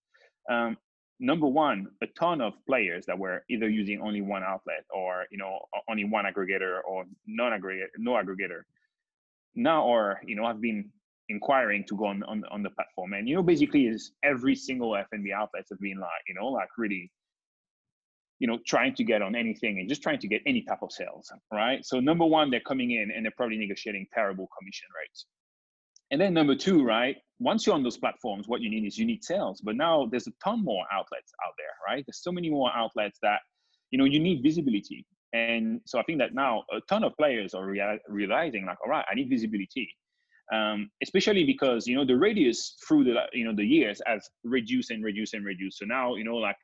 [0.51, 0.75] Um,
[1.21, 5.38] number one, a ton of players that were either using only one outlet or you
[5.38, 8.62] know only one aggregator or non-aggregator, no aggregator,
[9.55, 10.89] now are you know have been
[11.29, 13.13] inquiring to go on, on on the platform.
[13.13, 16.69] And you know basically is every single F&B outlets have been like you know like
[16.77, 17.12] really
[18.39, 20.91] you know trying to get on anything and just trying to get any type of
[20.91, 21.85] sales, right?
[21.85, 25.25] So number one, they're coming in and they're probably negotiating terrible commission rates.
[26.12, 27.17] And then number two, right?
[27.39, 29.62] Once you're on those platforms, what you need is you need sales.
[29.62, 32.03] But now there's a ton more outlets out there, right?
[32.05, 33.41] There's so many more outlets that,
[33.91, 35.05] you know, you need visibility.
[35.33, 38.89] And so I think that now a ton of players are rea- realizing like, all
[38.89, 39.89] right, I need visibility.
[40.51, 44.89] Um, especially because you know the radius through the you know the years has reduced
[44.89, 45.77] and reduced and reduced.
[45.77, 46.55] So now you know like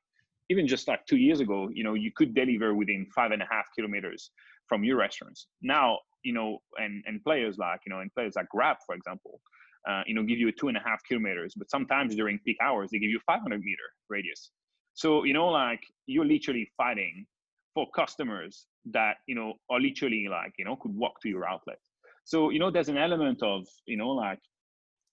[0.49, 3.47] even just like two years ago, you know you could deliver within five and a
[3.49, 4.32] half kilometers
[4.67, 5.47] from your restaurants.
[5.62, 9.39] Now you know, and and players like you know, and players like Grab, for example,
[9.88, 12.58] uh, you know, give you a two and a half kilometers, but sometimes during peak
[12.62, 14.49] hours they give you 500 meter radius.
[14.95, 17.28] So you know, like you're literally fighting
[17.76, 21.78] for customers that you know are literally like you know could walk to your outlet.
[22.24, 24.40] So you know, there's an element of you know like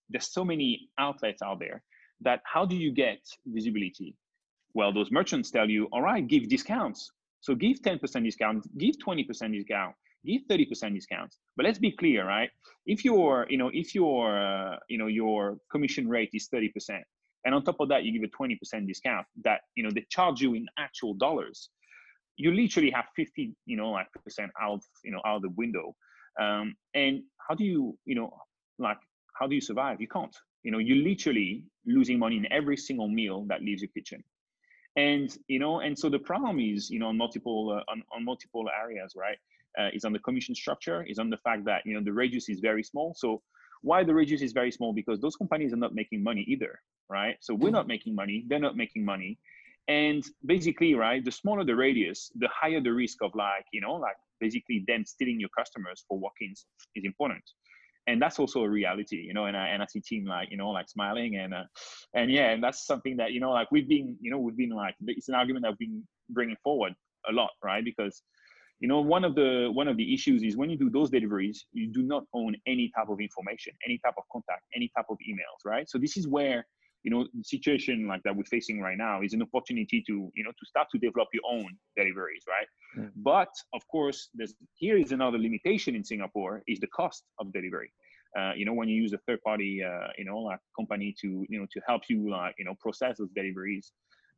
[0.09, 1.83] there's so many outlets out there
[2.23, 4.17] that how do you get visibility?
[4.75, 7.11] Well, those merchants tell you, all right, give discounts.
[7.41, 9.95] So give 10% discount, give 20% discount,
[10.25, 12.51] give 30% discounts but let's be clear right
[12.87, 16.71] if your you know if your uh, you know your commission rate is 30%
[17.45, 20.41] and on top of that you give a 20% discount that you know they charge
[20.41, 21.71] you in actual dollars
[22.37, 25.95] you literally have 50 you know like percent out you know out of the window
[26.41, 28.33] um, and how do you you know
[28.79, 28.99] like
[29.39, 33.09] how do you survive you can't you know you're literally losing money in every single
[33.09, 34.23] meal that leaves your kitchen
[34.97, 38.25] and you know and so the problem is you know on multiple uh, on, on
[38.25, 39.39] multiple areas right
[39.79, 42.49] uh, is on the commission structure, is on the fact that you know the radius
[42.49, 43.15] is very small.
[43.17, 43.43] So
[43.83, 44.93] why the radius is very small?
[44.93, 47.37] Because those companies are not making money either, right?
[47.41, 49.39] So we're not making money, they're not making money.
[49.89, 53.95] And basically, right, the smaller the radius, the higher the risk of like, you know,
[53.95, 57.43] like basically them stealing your customers for walk-ins is important.
[58.07, 60.57] And that's also a reality, you know, and I, and I see Tim like, you
[60.57, 61.65] know, like smiling and, uh,
[62.15, 64.71] and yeah, and that's something that, you know, like we've been, you know, we've been
[64.71, 66.95] like, it's an argument that we've been bringing forward
[67.29, 67.85] a lot, right?
[67.85, 68.23] Because
[68.83, 71.67] you know one of the one of the issues is when you do those deliveries
[71.73, 75.17] you do not own any type of information any type of contact any type of
[75.31, 76.67] emails right so this is where
[77.03, 80.45] you know the situation like that we're facing right now is an opportunity to you
[80.45, 83.11] know to start to develop your own deliveries right mm.
[83.17, 87.93] but of course there's here is another limitation in singapore is the cost of delivery
[88.39, 91.45] uh, you know when you use a third party uh, you know like company to
[91.49, 93.93] you know to help you like you know process those deliveries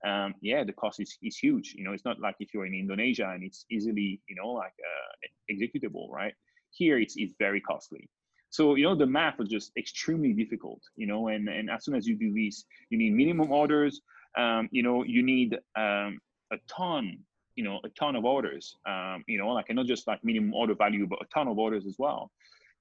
[0.04, 1.74] um, yeah, the cost is, is huge.
[1.76, 4.74] You know, it's not like if you're in Indonesia and it's easily, you know, like
[4.78, 6.34] uh, executable, right?
[6.70, 8.10] Here, it's, it's very costly.
[8.54, 11.96] So, you know, the math was just extremely difficult, you know, and, and as soon
[11.96, 14.00] as you do this, you need minimum orders,
[14.38, 16.20] um, you know, you need um,
[16.52, 17.18] a ton,
[17.56, 20.54] you know, a ton of orders, um, you know, like, and not just like minimum
[20.54, 22.30] order value, but a ton of orders as well.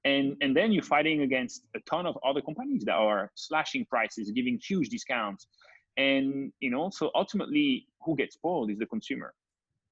[0.05, 4.29] And, and then you're fighting against a ton of other companies that are slashing prices,
[4.29, 5.47] giving huge discounts,
[5.97, 9.31] and you know so ultimately who gets spoiled is the consumer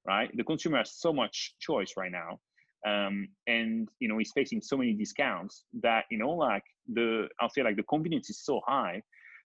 [0.06, 0.36] right?
[0.36, 2.40] The consumer has so much choice right now
[2.88, 6.64] um, and you know he's facing so many discounts that you know like
[6.94, 9.02] the i'll say like the convenience is so high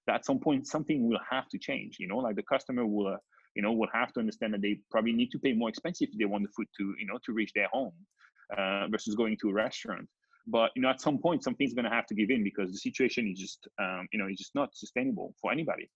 [0.07, 3.09] that at some point something will have to change you know like the customer will
[3.09, 3.17] uh,
[3.57, 6.19] you know will have to understand that they probably need to pay more expensive if
[6.19, 7.93] they want the food to you know to reach their home
[8.57, 10.07] uh, versus going to a restaurant.
[10.47, 12.79] But you know at some point something's going to have to give in because the
[12.79, 15.91] situation is just um, you know it's just not sustainable for anybody.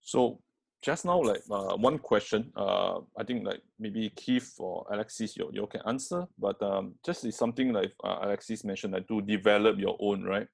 [0.00, 0.40] So
[0.84, 5.48] just now, like uh, one question, uh, I think like maybe Keith or Alexis, you,
[5.50, 9.78] you can answer, but um, just is something like uh, Alexis mentioned, like to develop
[9.78, 10.46] your own, right?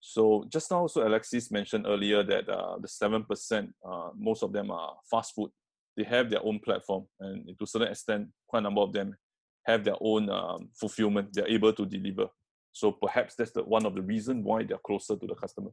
[0.00, 4.70] So just now, so Alexis mentioned earlier that uh, the 7%, uh, most of them
[4.70, 5.50] are fast food.
[5.96, 9.16] They have their own platform and to a certain extent, quite a number of them
[9.64, 11.30] have their own um, fulfillment.
[11.32, 12.26] They're able to deliver.
[12.72, 15.70] So perhaps that's the, one of the reasons why they're closer to the customer.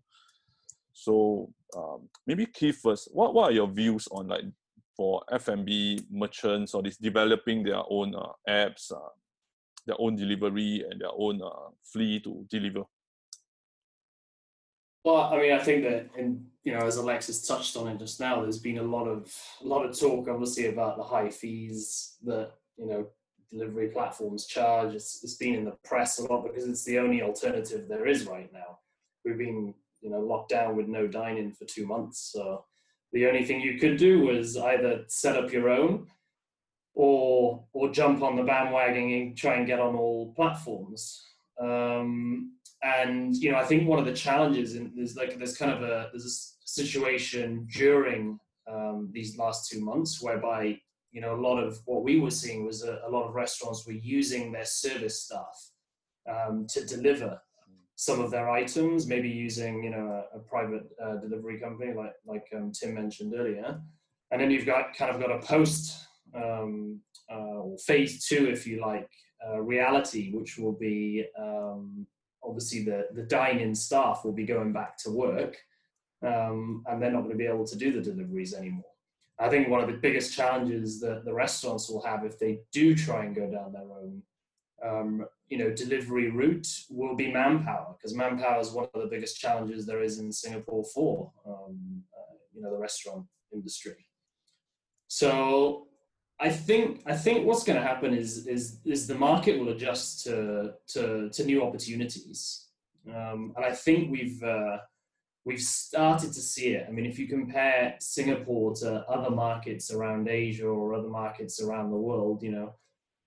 [0.95, 4.45] So um, maybe Keith first, what, what are your views on like
[4.95, 9.10] for F&B merchants or this developing their own uh, apps, uh,
[9.86, 12.84] their own delivery and their own uh, fleet to deliver?
[15.03, 18.21] Well, I mean, I think that, and you know, as Alexis touched on it just
[18.21, 19.31] now, there's been a lot of
[19.63, 23.08] a lot of talk, obviously, about the high fees that you know
[23.51, 24.95] delivery platforms charge.
[24.95, 28.25] It's, it's been in the press a lot because it's the only alternative there is
[28.25, 28.79] right now.
[29.23, 32.31] We've been, you know, locked down with no dining for two months.
[32.31, 32.65] So
[33.12, 36.08] the only thing you could do was either set up your own
[36.93, 41.25] or or jump on the bandwagon and try and get on all platforms.
[41.60, 42.53] Um,
[42.84, 45.81] and you know, I think one of the challenges in there's like there's kind of
[45.81, 50.79] a there's a situation during um, these last two months whereby
[51.12, 53.86] you know a lot of what we were seeing was a, a lot of restaurants
[53.86, 55.71] were using their service staff
[56.29, 57.39] um, to deliver
[57.95, 62.13] some of their items, maybe using you know a, a private uh, delivery company like
[62.25, 63.79] like um, Tim mentioned earlier,
[64.31, 68.81] and then you've got kind of got a post um, uh, phase two, if you
[68.81, 69.10] like,
[69.47, 72.05] uh, reality, which will be um,
[72.43, 75.58] obviously the the dine-in staff will be going back to work,
[76.25, 78.84] um, and they're not going to be able to do the deliveries anymore.
[79.39, 82.95] I think one of the biggest challenges that the restaurants will have if they do
[82.95, 84.21] try and go down their own,
[84.84, 89.39] um, you know, delivery route will be manpower, because manpower is one of the biggest
[89.39, 94.08] challenges there is in Singapore for, um, uh, you know, the restaurant industry.
[95.08, 95.88] So
[96.39, 100.23] I think I think what's going to happen is is is the market will adjust
[100.25, 102.67] to to, to new opportunities,
[103.08, 104.41] um, and I think we've.
[104.43, 104.77] Uh,
[105.47, 106.88] we've started to see it.
[106.88, 111.91] I mean, if you compare Singapore to other markets around Asia or other markets around
[111.91, 112.73] the world, you know,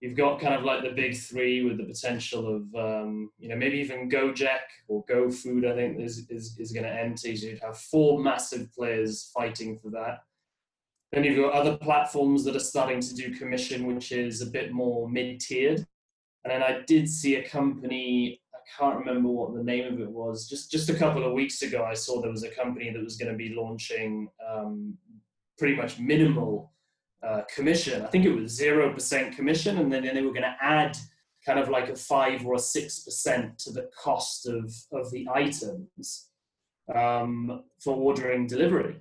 [0.01, 3.57] you've got kind of like the big three with the potential of, um, you know,
[3.57, 7.37] maybe even Gojek or GoFood, I think is, is, is going to enter.
[7.37, 10.21] So you'd have four massive players fighting for that.
[11.11, 14.73] Then you've got other platforms that are starting to do commission, which is a bit
[14.73, 15.85] more mid-tiered.
[16.45, 20.11] And then I did see a company I can't remember what the name of it
[20.11, 20.47] was.
[20.49, 23.17] Just just a couple of weeks ago, I saw there was a company that was
[23.17, 24.97] going to be launching um,
[25.59, 26.73] pretty much minimal
[27.27, 28.03] uh, commission.
[28.03, 30.97] I think it was zero percent commission, and then, they were going to add
[31.45, 35.27] kind of like a five or a six percent to the cost of of the
[35.33, 36.29] items
[36.95, 38.97] um, for ordering delivery.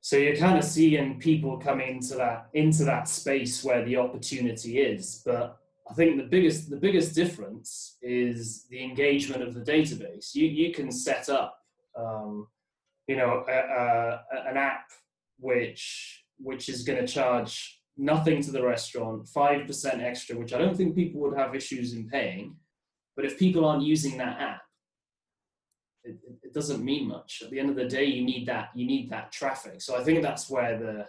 [0.00, 4.80] So you're kind of seeing people come into that into that space where the opportunity
[4.80, 5.58] is, but
[5.90, 10.34] I think the biggest the biggest difference is the engagement of the database.
[10.34, 11.58] You you can set up,
[11.96, 12.48] um,
[13.06, 14.86] you know, a, a, an app
[15.38, 20.58] which which is going to charge nothing to the restaurant, five percent extra, which I
[20.58, 22.56] don't think people would have issues in paying.
[23.16, 24.62] But if people aren't using that app,
[26.04, 27.42] it, it doesn't mean much.
[27.44, 29.80] At the end of the day, you need that you need that traffic.
[29.80, 31.06] So I think that's where the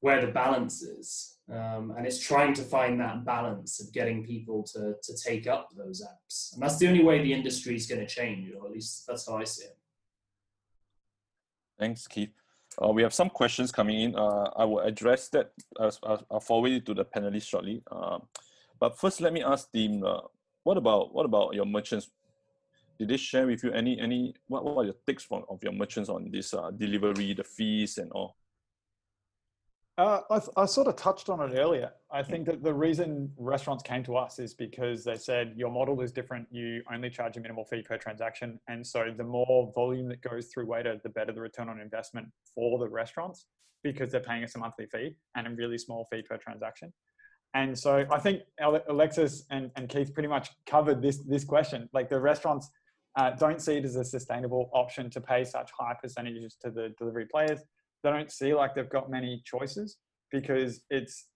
[0.00, 4.62] where the balance is um, and it's trying to find that balance of getting people
[4.74, 6.52] to, to take up those apps.
[6.52, 9.26] And that's the only way the industry is going to change, or at least that's
[9.26, 9.78] how I see it.
[11.78, 12.34] Thanks, Keith.
[12.82, 14.16] Uh, we have some questions coming in.
[14.16, 15.52] Uh, I will address that.
[15.80, 17.82] I'll, I'll forward it to the panelists shortly.
[17.90, 18.18] Uh,
[18.78, 20.20] but first, let me ask them, uh,
[20.62, 22.10] what about what about your merchants?
[22.98, 25.72] Did they share with you any any what, what are your takes from of your
[25.72, 28.37] merchants on this uh, delivery, the fees, and all?
[29.98, 31.90] Uh, I, I, sort of touched on it earlier.
[32.12, 36.00] I think that the reason restaurants came to us is because they said your model
[36.02, 36.46] is different.
[36.52, 38.60] You only charge a minimal fee per transaction.
[38.68, 42.28] And so the more volume that goes through Waiter, the better the return on investment
[42.54, 43.46] for the restaurants
[43.82, 46.92] because they're paying us a monthly fee and a really small fee per transaction.
[47.54, 48.42] And so I think
[48.88, 51.88] Alexis and, and Keith pretty much covered this, this question.
[51.92, 52.70] Like the restaurants
[53.16, 56.94] uh, don't see it as a sustainable option to pay such high percentages to the
[56.98, 57.62] delivery players
[58.02, 59.96] they don't see like they've got many choices
[60.30, 61.26] because it's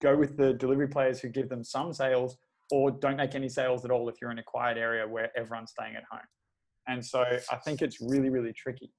[0.00, 2.36] go with the delivery players who give them some sales
[2.70, 5.70] or don't make any sales at all if you're in a quiet area where everyone's
[5.70, 6.20] staying at home.
[6.88, 8.92] And so I think it's really, really tricky.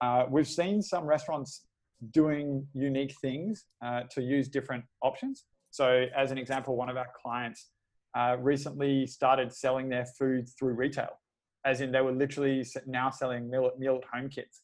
[0.00, 1.66] Uh, we've seen some restaurants
[2.12, 5.44] doing unique things uh, to use different options.
[5.70, 7.70] So, as an example, one of our clients
[8.16, 11.20] uh, recently started selling their food through retail,
[11.64, 14.62] as in they were literally now selling meal, meal at home kits.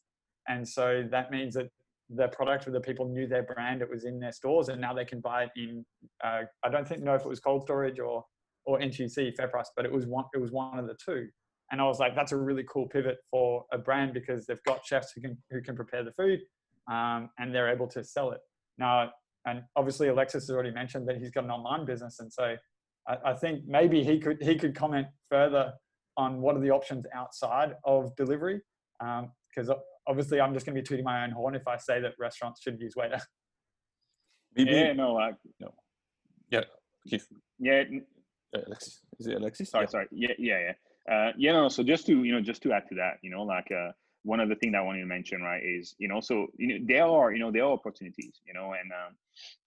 [0.48, 1.70] And so that means that
[2.14, 4.92] the product or the people knew their brand, it was in their stores, and now
[4.92, 5.85] they can buy it in.
[6.22, 8.24] Uh, I don't think know if it was cold storage or
[8.66, 10.24] or NTUC FairPrice, but it was one.
[10.34, 11.28] It was one of the two.
[11.72, 14.84] And I was like, that's a really cool pivot for a brand because they've got
[14.84, 16.41] chefs who can who can prepare the food,
[16.91, 18.41] um, and they're able to sell it
[18.78, 19.11] now.
[19.47, 22.57] And obviously, Alexis has already mentioned that he's got an online business, and so
[23.09, 25.72] I, I think maybe he could he could comment further
[26.16, 28.61] on what are the options outside of delivery
[28.99, 29.76] because um,
[30.11, 32.61] obviously I'm just going to be tooting my own horn if I say that restaurants
[32.61, 33.20] should use waiter.
[34.56, 35.30] Maybe, yeah, no, I,
[35.61, 35.72] no.
[36.50, 36.64] Yeah,
[37.08, 37.26] Keith.
[37.61, 37.84] Yeah.
[38.54, 39.00] Uh, Alexis.
[39.20, 39.70] Is it Alexis?
[39.70, 39.90] Sorry, yeah.
[39.90, 40.06] sorry.
[40.11, 41.14] Yeah, yeah, yeah.
[41.14, 41.68] Uh, yeah, no.
[41.68, 43.92] So just to you know, just to add to that, you know, like uh,
[44.24, 46.84] one of the things I wanted to mention, right, is you know, so you know,
[46.88, 49.14] there are you know there are opportunities, you know, and um,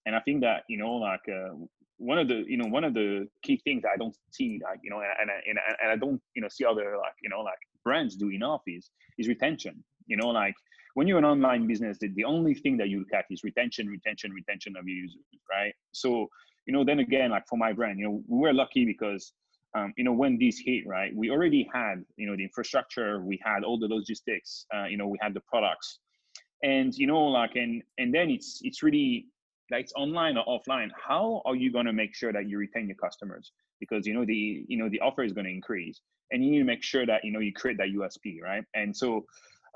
[0.06, 1.56] and I think that you know, like uh,
[1.98, 4.80] one of the you know one of the key things that I don't see like
[4.84, 7.60] you know and and and I don't you know see other like you know like
[7.84, 9.84] brands do enough is is retention.
[10.08, 10.56] You know, like
[10.94, 13.88] when you're an online business, the, the only thing that you look at is retention,
[13.88, 15.74] retention, retention of your users, right?
[15.92, 16.30] So
[16.66, 19.34] you know, then again, like for my brand, you know, we were lucky because
[19.76, 23.40] um, you know when this hit, right, we already had you know the infrastructure, we
[23.44, 26.00] had all the logistics, uh, you know, we had the products,
[26.62, 29.28] and you know, like and and then it's it's really
[29.72, 30.90] like it's online or offline.
[30.96, 33.52] How are you going to make sure that you retain your customers?
[33.80, 36.00] Because you know the you know the offer is going to increase,
[36.32, 38.64] and you need to make sure that you know you create that USP, right?
[38.76, 39.26] And so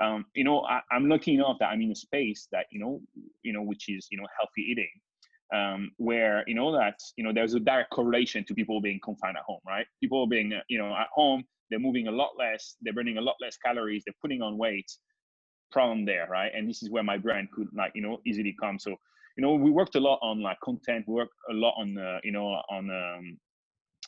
[0.01, 3.01] um, you know, I, am lucky enough that I'm in a space that you know,
[3.43, 4.89] you know, which is you know healthy eating,
[5.53, 9.37] um, where you know that you know there's a direct correlation to people being confined
[9.37, 9.85] at home, right?
[10.01, 13.21] People being uh, you know at home, they're moving a lot less, they're burning a
[13.21, 14.91] lot less calories, they're putting on weight.
[15.71, 16.51] Problem there, right?
[16.55, 18.79] And this is where my brand could like you know easily come.
[18.79, 18.91] So
[19.35, 22.19] you know we worked a lot on like content, we worked a lot on uh,
[22.23, 23.37] you know on um,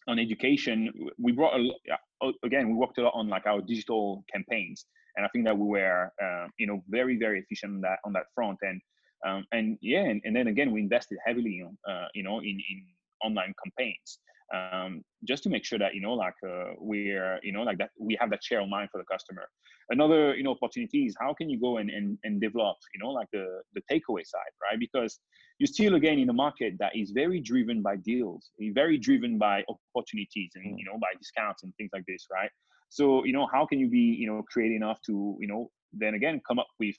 [0.08, 0.92] on education.
[1.18, 4.86] We brought a again we worked a lot on like our digital campaigns,
[5.16, 8.14] and I think that we were uh, you know very very efficient on that on
[8.14, 8.58] that front.
[8.62, 8.82] And
[9.26, 12.86] um, and yeah, and, and, then again, we invested heavily, uh, you know, in, in
[13.24, 14.20] online campaigns,
[14.54, 17.90] um, just to make sure that you know, like uh, we're, you know, like that
[18.00, 19.48] we have that share of mind for the customer.
[19.90, 23.10] Another, you know, opportunity is how can you go and, and, and develop, you know,
[23.10, 24.80] like the the takeaway side, right?
[24.80, 25.20] Because
[25.58, 29.64] you're still again in a market that is very driven by deals, very driven by
[29.68, 32.52] opportunities and you know by discounts and things like this, right?
[32.90, 36.14] So you know, how can you be, you know, creative enough to, you know, then
[36.14, 36.96] again come up with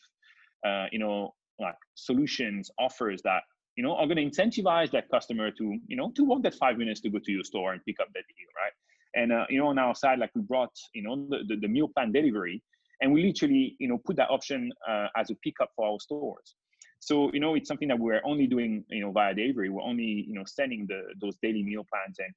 [0.67, 3.43] uh, you know like solutions, offers that
[3.77, 6.77] you know are going to incentivize that customer to you know to walk that five
[6.79, 8.73] minutes to go to your store and pick up that deal, right?
[9.15, 11.69] And uh, you know on our side, like we brought you know the, the, the
[11.69, 12.63] meal plan delivery,
[13.01, 16.55] and we literally you know put that option uh, as a pickup for our stores.
[17.01, 19.71] So you know it's something that we're only doing you know via delivery.
[19.71, 22.33] We're only you know sending the those daily meal plans and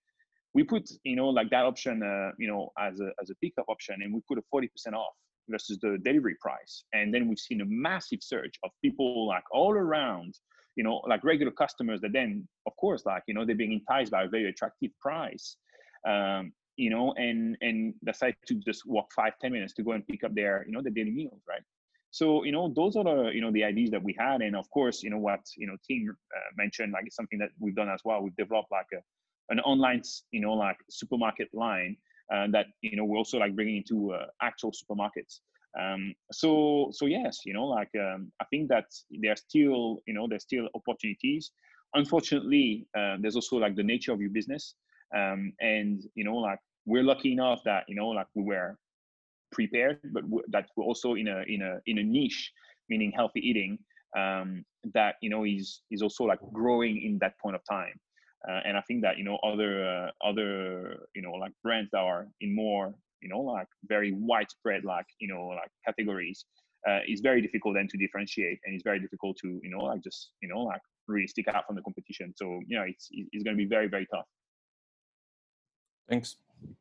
[0.53, 3.65] we put you know like that option uh, you know as a as a pickup
[3.67, 5.13] option and we put a 40% off
[5.49, 6.83] versus the delivery price.
[6.93, 10.35] And then we've seen a massive surge of people like all around,
[10.75, 14.11] you know, like regular customers that then, of course, like, you know, they're being enticed
[14.11, 15.57] by a very attractive price.
[16.07, 20.05] Um, you know, and and decide to just walk five, ten minutes to go and
[20.07, 21.61] pick up their, you know, the daily meals, right?
[22.09, 24.41] So, you know, those are the, you know, the ideas that we had.
[24.41, 27.49] And of course, you know, what, you know, Tim uh, mentioned, like it's something that
[27.59, 28.21] we've done as well.
[28.21, 28.97] We've developed like a,
[29.49, 31.97] an online, you know, like supermarket line
[32.33, 35.39] uh, that you know we're also like bringing into uh, actual supermarkets.
[35.79, 40.27] Um, so so yes, you know, like um, I think that there's still you know
[40.27, 41.51] there's still opportunities.
[41.95, 44.75] Unfortunately, uh, there's also like the nature of your business,
[45.15, 48.77] um, and you know, like we're lucky enough that you know like we were
[49.51, 52.51] prepared, but that we're also in a in a in a niche,
[52.89, 53.77] meaning healthy eating,
[54.17, 54.63] um,
[54.93, 57.93] that you know is is also like growing in that point of time.
[58.47, 61.99] Uh, and I think that you know other uh, other you know like brands that
[61.99, 66.45] are in more you know like very widespread like you know like categories
[66.87, 70.03] uh, is very difficult then to differentiate and it's very difficult to you know like
[70.03, 72.33] just you know like really stick out from the competition.
[72.35, 74.25] So you know it's it's going to be very very tough.
[76.09, 76.35] Thanks,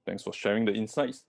[0.07, 1.25] thanks for sharing the insights.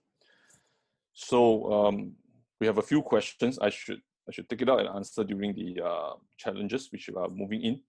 [1.14, 2.14] So um,
[2.60, 3.60] we have a few questions.
[3.60, 7.30] I should I should take it out and answer during the uh, challenges which are
[7.30, 7.82] moving in.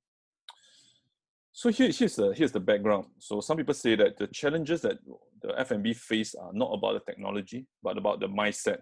[1.57, 3.07] So here, here's the here's the background.
[3.21, 4.99] So some people say that the challenges that
[5.41, 8.79] the F&B face are not about the technology, but about the mindset,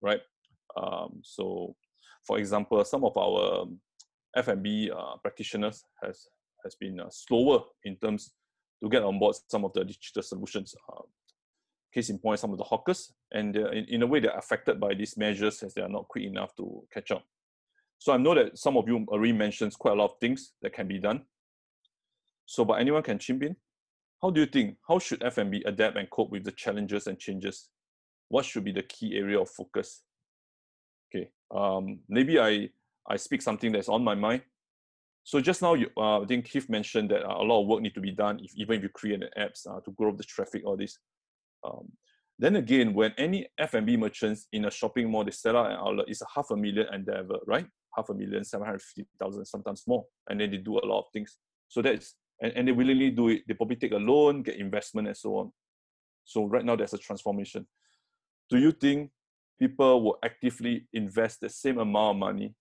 [0.00, 0.20] right?
[0.80, 1.74] Um, so,
[2.24, 3.66] for example, some of our
[4.36, 6.28] F&B uh, practitioners has
[6.62, 8.30] has been uh, slower in terms
[8.84, 10.76] to get on board some of the digital solutions.
[10.88, 11.02] Uh,
[11.92, 14.94] case in point, some of the hawkers, and in, in a way they're affected by
[14.94, 17.24] these measures as they are not quick enough to catch up.
[17.98, 20.72] So I know that some of you already mentioned quite a lot of things that
[20.72, 21.22] can be done
[22.46, 23.56] so, but anyone can chip in.
[24.22, 24.76] How do you think?
[24.88, 27.68] How should F&B adapt and cope with the challenges and changes?
[28.28, 30.02] What should be the key area of focus?
[31.14, 32.70] Okay, um, maybe I
[33.08, 34.42] I speak something that's on my mind.
[35.22, 37.82] So just now, you, uh, I think Keith mentioned that uh, a lot of work
[37.82, 40.22] need to be done, if, even if you create an apps uh, to grow the
[40.22, 40.98] traffic, all this.
[41.64, 41.90] Um,
[42.38, 46.06] then again, when any F&B merchants in a shopping mall, they sell out an outlet,
[46.08, 47.66] it's a half a million endeavor, right?
[47.96, 50.04] Half a million, 750,000, sometimes more.
[50.28, 51.38] And then they do a lot of things.
[51.68, 53.42] So that's and, and they willingly do it.
[53.46, 55.52] They probably take a loan, get investment, and so on.
[56.24, 57.66] So right now there's a transformation.
[58.50, 59.10] Do you think
[59.58, 62.54] people will actively invest the same amount of money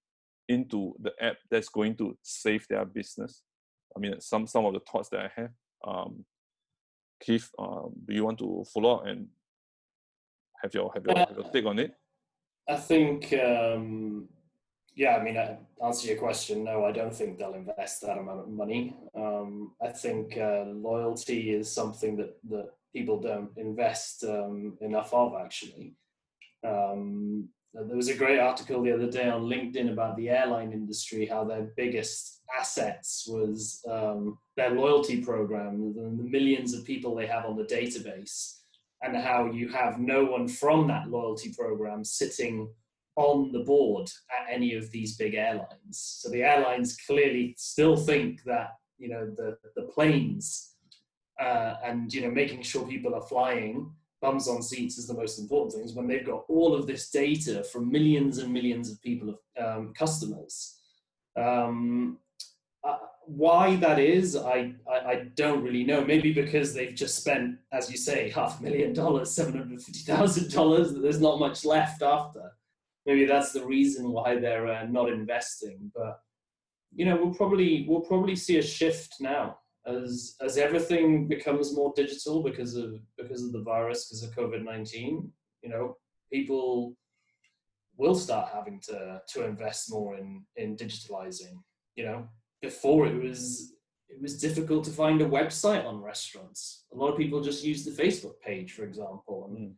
[0.48, 3.42] into the app that's going to save their business?
[3.96, 5.52] I mean, some some of the thoughts that I have.
[5.86, 6.26] Um,
[7.22, 9.28] Keith, um, do you want to follow up and
[10.62, 11.94] have your have your, have your take on it?
[12.68, 14.28] I think um,
[14.96, 16.64] yeah, I mean, uh, answer your question.
[16.64, 18.96] No, I don't think they'll invest that amount of money.
[19.14, 25.34] Um, I think uh, loyalty is something that that people don't invest um, enough of.
[25.38, 25.96] Actually,
[26.66, 31.26] um, there was a great article the other day on LinkedIn about the airline industry,
[31.26, 37.28] how their biggest assets was um, their loyalty program, the, the millions of people they
[37.28, 38.60] have on the database,
[39.02, 42.70] and how you have no one from that loyalty program sitting
[43.16, 46.20] on the board at any of these big airlines.
[46.22, 50.76] So the airlines clearly still think that you know the the planes
[51.40, 53.92] uh, and you know making sure people are flying
[54.22, 57.64] bums on seats is the most important things when they've got all of this data
[57.64, 60.80] from millions and millions of people of um, customers.
[61.38, 62.18] Um,
[62.84, 66.04] uh, why that is, I, I, I don't really know.
[66.04, 70.00] Maybe because they've just spent, as you say, half a million dollars, seven hundred fifty
[70.02, 70.94] thousand dollars.
[70.94, 72.52] There's not much left after
[73.06, 75.92] maybe that's the reason why they're uh, not investing.
[75.96, 76.20] But
[76.94, 81.94] you know, we'll probably we'll probably see a shift now as as everything becomes more
[81.96, 85.32] digital because of because of the virus, because of COVID nineteen.
[85.62, 85.98] You know,
[86.32, 86.96] people
[87.98, 91.62] will start having to to invest more in in digitalizing.
[91.96, 92.28] You know,
[92.62, 93.74] before it was
[94.10, 96.86] it was difficult to find a website on restaurants.
[96.94, 99.74] A lot of people just use the Facebook page, for example, and mm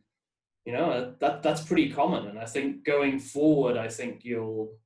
[0.68, 2.26] you know uh, that that's pretty common.
[2.26, 4.76] And i think going forward i think you'll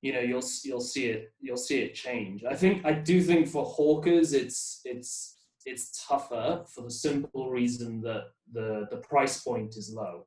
[0.00, 2.44] you know you'll you'll see it you'll see it change.
[2.44, 5.36] I think i do think for hawkers it's it's
[5.66, 10.26] it's tougher for the simple reason that the the price point is low.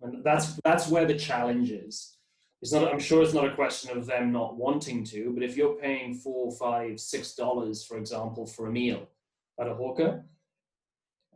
[0.00, 2.18] And that's that's where the challenge is.
[2.62, 5.56] It's not i'm sure it's not a question of them not wanting to but if
[5.56, 9.02] you're paying four five six dollars for example for a meal
[9.60, 10.24] at a hawker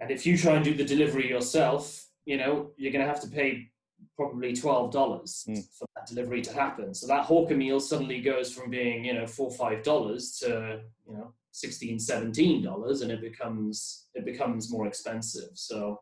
[0.00, 3.20] and if you try and do the delivery yourself you know, you're going to have
[3.22, 3.68] to pay
[4.16, 5.62] probably twelve dollars mm.
[5.76, 6.94] for that delivery to happen.
[6.94, 11.14] So that hawker meal suddenly goes from being you know four five dollars to you
[11.14, 16.00] know 16 17 dollars and it becomes it becomes more expensive so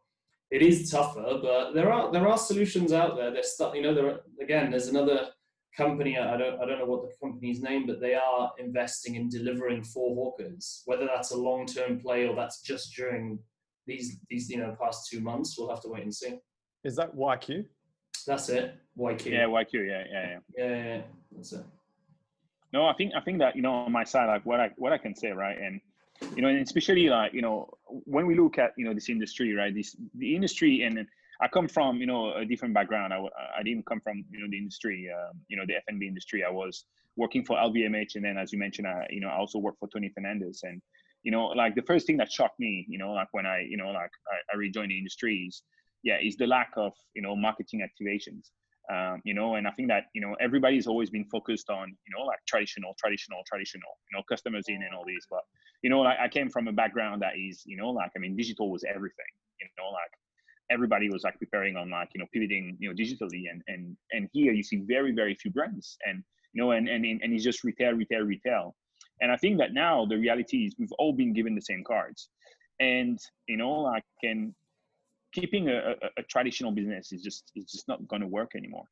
[0.50, 3.94] it is tougher but there are there are solutions out there there's stuff you know
[3.94, 5.28] there are, again there's another
[5.74, 9.30] company i don't i don't know what the company's name but they are investing in
[9.30, 13.38] delivering for hawkers whether that's a long-term play or that's just during
[13.88, 15.56] these these you know past two months.
[15.58, 16.38] We'll have to wait and see.
[16.84, 17.64] Is that WhyQ?
[18.26, 18.76] That's it.
[18.96, 19.24] WhyQ.
[19.26, 19.72] Yeah, WhyQ.
[19.72, 20.38] Yeah, yeah, yeah.
[20.56, 21.02] Yeah, yeah,
[21.34, 21.64] that's it.
[22.72, 24.92] No, I think I think that you know on my side, like what I what
[24.92, 25.80] I can say, right, and
[26.36, 29.54] you know, and especially like you know when we look at you know this industry,
[29.54, 31.06] right, this the industry, and
[31.40, 33.14] I come from you know a different background.
[33.14, 33.18] I,
[33.58, 36.44] I didn't come from you know the industry, um, you know the F&B industry.
[36.44, 36.84] I was
[37.16, 39.88] working for LVMH, and then as you mentioned, I you know I also worked for
[39.88, 40.82] Tony Fernandes, and
[41.22, 43.76] you know, like the first thing that shocked me, you know, like when I, you
[43.76, 45.62] know, like I, I rejoined the industries
[46.02, 48.50] yeah, is the lack of, you know, marketing activations.
[48.90, 52.16] Um, you know, and I think that, you know, everybody's always been focused on, you
[52.16, 55.26] know, like traditional, traditional, traditional, you know, customers in and all this.
[55.30, 55.42] But,
[55.82, 58.34] you know, like I came from a background that is, you know, like, I mean,
[58.34, 60.10] digital was everything, you know, like
[60.70, 63.50] everybody was like preparing on like, you know, pivoting, you know, digitally.
[63.50, 66.22] And, and, and here you see very, very few brands and,
[66.54, 68.74] you know, and, and, and it's just retail, retail, retail.
[69.20, 72.28] And I think that now the reality is we've all been given the same cards.
[72.80, 74.54] And, you know, like, and
[75.32, 78.84] keeping a, a, a traditional business is just, is just not going to work anymore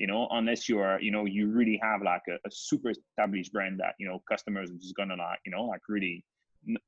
[0.00, 3.52] you know, unless you are, you know, you really have like a, a, super established
[3.52, 6.24] brand that, you know, customers are just gonna like, you know, like really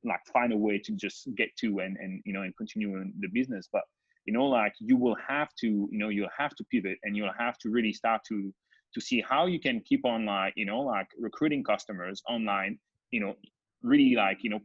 [0.03, 3.13] like find a way to just get to and, and, you know, and continue in
[3.19, 3.69] the business.
[3.71, 3.83] But,
[4.25, 7.37] you know, like you will have to, you know, you'll have to pivot and you'll
[7.37, 8.51] have to really start to
[8.93, 12.77] to see how you can keep on like you know like recruiting customers online
[13.11, 13.35] you know
[13.81, 14.59] really like you know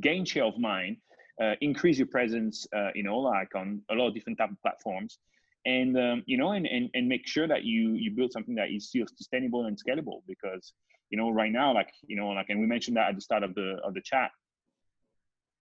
[0.00, 0.96] gain share of mind
[1.42, 4.60] uh, increase your presence uh, you know like on a lot of different type of
[4.62, 5.18] platforms
[5.64, 8.70] and um, you know and, and and make sure that you you build something that
[8.70, 10.72] is still sustainable and scalable because
[11.10, 13.42] you know right now like you know like and we mentioned that at the start
[13.42, 14.30] of the of the chat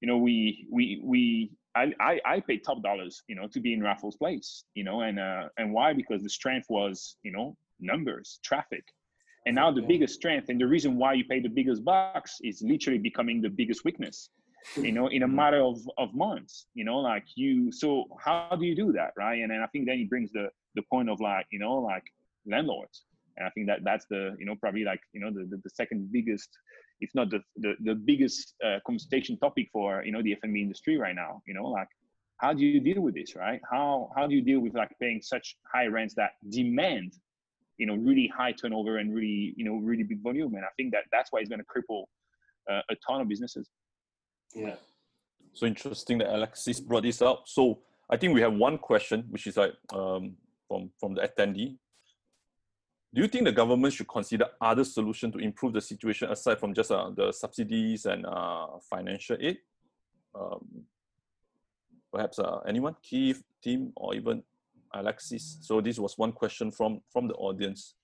[0.02, 3.74] you know we we we I, I, I paid top dollars, you know, to be
[3.74, 5.92] in Raffles Place, you know, and uh, and why?
[5.92, 8.84] Because the strength was, you know, numbers, traffic.
[9.46, 9.88] And now the yeah.
[9.88, 13.50] biggest strength and the reason why you pay the biggest bucks is literally becoming the
[13.50, 14.30] biggest weakness,
[14.76, 15.36] you know, in a mm-hmm.
[15.36, 19.12] matter of, of months, you know, like you, so how do you do that?
[19.16, 19.42] Right.
[19.42, 22.04] And then I think then he brings the, the point of like, you know, like
[22.48, 23.06] landlords.
[23.38, 25.70] And I think that that's the, you know, probably like, you know, the, the, the
[25.70, 26.50] second biggest,
[27.02, 30.98] if not the, the, the biggest uh, conversation topic for, you know, the F&B industry
[30.98, 31.90] right now, you know, like
[32.38, 33.62] how do you deal with this, right?
[33.70, 37.14] How, how do you deal with like paying such high rents that demand
[37.78, 40.56] you know really high turnover and really you know really big volume.
[40.56, 42.04] And i think that that's why it's going to cripple
[42.70, 43.70] uh, a ton of businesses.
[44.54, 44.76] Yeah.
[45.54, 47.44] So interesting that alexis brought this up.
[47.46, 50.36] So i think we have one question which is like um,
[50.68, 51.78] from from the attendee.
[53.14, 56.74] Do you think the government should consider other solutions to improve the situation aside from
[56.74, 59.58] just uh, the subsidies and uh, financial aid?
[60.38, 60.84] Um,
[62.12, 64.44] perhaps uh, anyone, Keith, Tim, or even
[64.96, 65.58] Alexis.
[65.62, 67.96] So this was one question from from the audience.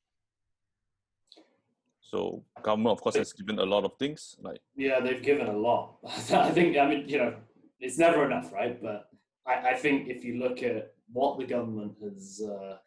[2.01, 4.35] So government, of course, has given a lot of things.
[4.41, 5.97] Like yeah, they've given a lot.
[6.31, 7.35] I think I mean you know
[7.79, 8.81] it's never enough, right?
[8.81, 9.07] But
[9.47, 12.77] I, I think if you look at what the government has uh,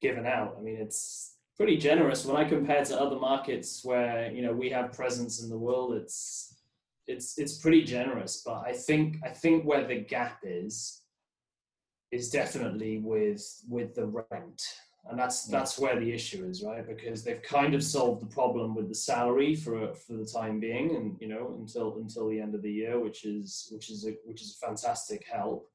[0.00, 4.42] given out, I mean it's pretty generous when I compare to other markets where you
[4.42, 5.94] know we have presence in the world.
[5.94, 6.56] It's
[7.06, 11.01] it's it's pretty generous, but I think I think where the gap is
[12.12, 14.62] is definitely with with the rent.
[15.10, 16.86] And that's that's where the issue is right?
[16.86, 20.94] Because they've kind of solved the problem with the salary for for the time being
[20.94, 24.12] and you know until until the end of the year which is which is a
[24.24, 25.68] which is a fantastic help.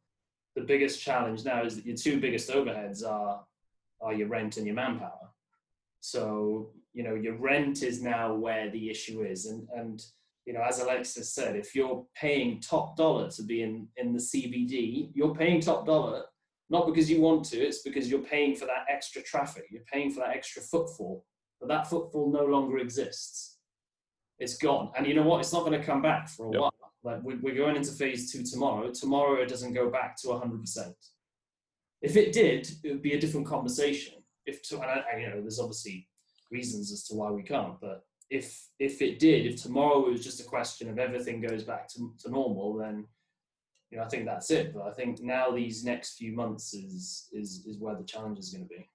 [0.56, 3.44] The biggest challenge now is that your two biggest overheads are
[4.00, 5.34] are your rent and your manpower.
[6.00, 9.48] So you know your rent is now where the issue is.
[9.48, 10.06] And and
[10.48, 14.20] you know as alexis said if you're paying top dollar to be in in the
[14.20, 16.24] cbd you're paying top dollar
[16.70, 20.12] not because you want to, it's because you're paying for that extra traffic, you're paying
[20.12, 21.26] for that extra footfall,
[21.60, 23.58] but that footfall no longer exists.
[24.40, 24.92] It's gone.
[24.98, 25.40] And you know what?
[25.40, 26.62] It's not going to come back for a yep.
[26.62, 26.74] while.
[27.04, 28.92] Like we're going into phase two tomorrow.
[28.92, 30.94] Tomorrow it doesn't go back to 100%.
[32.02, 34.16] If it did, it would be a different conversation.
[34.46, 36.08] If to, and, I, you know, there's obviously
[36.52, 40.42] reasons as to why we can't, but if if it did, if tomorrow was just
[40.42, 43.06] a question of everything goes back to, to normal, then
[43.90, 44.74] you know, I think that's it.
[44.74, 48.50] But I think now these next few months is is is where the challenge is
[48.50, 48.88] going to be.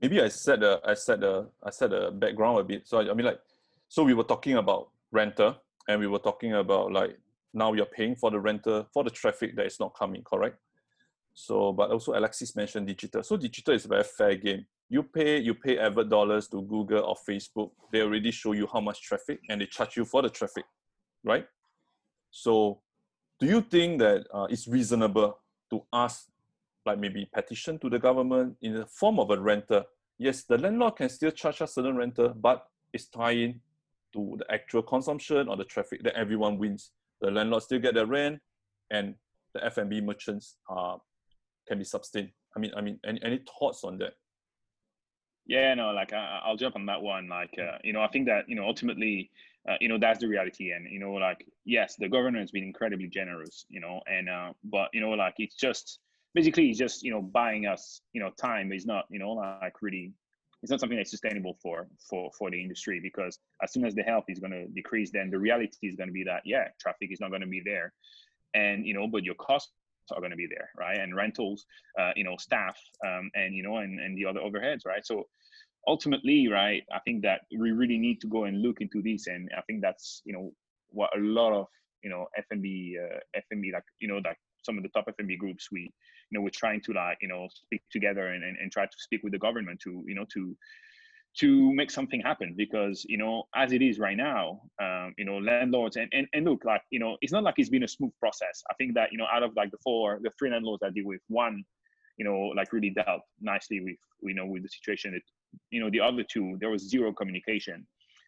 [0.00, 2.86] Maybe I set a I set a I set a background a bit.
[2.86, 3.40] So I, I mean, like,
[3.88, 5.56] so we were talking about renter,
[5.88, 7.18] and we were talking about like
[7.54, 10.58] now you're paying for the renter for the traffic that is not coming, correct?
[11.34, 13.22] So, but also Alexis mentioned digital.
[13.22, 14.66] So digital is a very fair game.
[14.92, 17.70] You pay you pay advert dollars to Google or Facebook.
[17.90, 20.66] They already show you how much traffic, and they charge you for the traffic,
[21.24, 21.46] right?
[22.30, 22.82] So
[23.40, 25.38] do you think that uh, it's reasonable
[25.70, 26.26] to ask
[26.84, 29.82] like maybe petition to the government in the form of a renter
[30.18, 33.60] yes the landlord can still charge a certain renter but it's tying
[34.12, 36.90] to the actual consumption or the traffic that everyone wins
[37.20, 38.38] the landlord still get the rent
[38.90, 39.14] and
[39.54, 40.96] the f&b merchants uh,
[41.66, 44.14] can be sustained i mean i mean any, any thoughts on that
[45.46, 48.26] yeah no like I, will jump on that one like uh, you know i think
[48.26, 49.30] that you know ultimately
[49.68, 52.64] uh, you know that's the reality and you know like yes the government has been
[52.64, 56.00] incredibly generous you know and uh, but you know like it's just
[56.34, 59.82] basically it's just you know buying us you know time is not you know like
[59.82, 60.12] really
[60.62, 64.02] it's not something that's sustainable for for for the industry because as soon as the
[64.02, 67.10] help is going to decrease then the reality is going to be that yeah traffic
[67.10, 67.92] is not going to be there
[68.54, 69.72] and you know but your costs
[70.10, 70.98] are going to be there right?
[70.98, 71.64] And rentals
[71.98, 72.76] uh, you know staff
[73.06, 75.04] um, and you know and, and the other overheads right?
[75.04, 75.26] So
[75.86, 79.50] ultimately, right, I think that we really need to go and look into this, and
[79.56, 80.52] I think that's you know
[80.90, 81.66] what a lot of
[82.02, 85.68] you know F&B, uh, F&B like you know like some of the top F&B groups
[85.72, 88.84] we you know we're trying to like you know speak together and, and, and try
[88.84, 90.56] to speak with the government to you know to
[91.38, 95.38] to make something happen because you know as it is right now um, you know
[95.38, 98.12] landlords and, and and look like you know it's not like it's been a smooth
[98.20, 100.90] process i think that you know out of like the four the three landlords i
[100.90, 101.64] deal with one
[102.18, 105.22] you know like really dealt nicely with you know with the situation that
[105.70, 107.86] you know the other two there was zero communication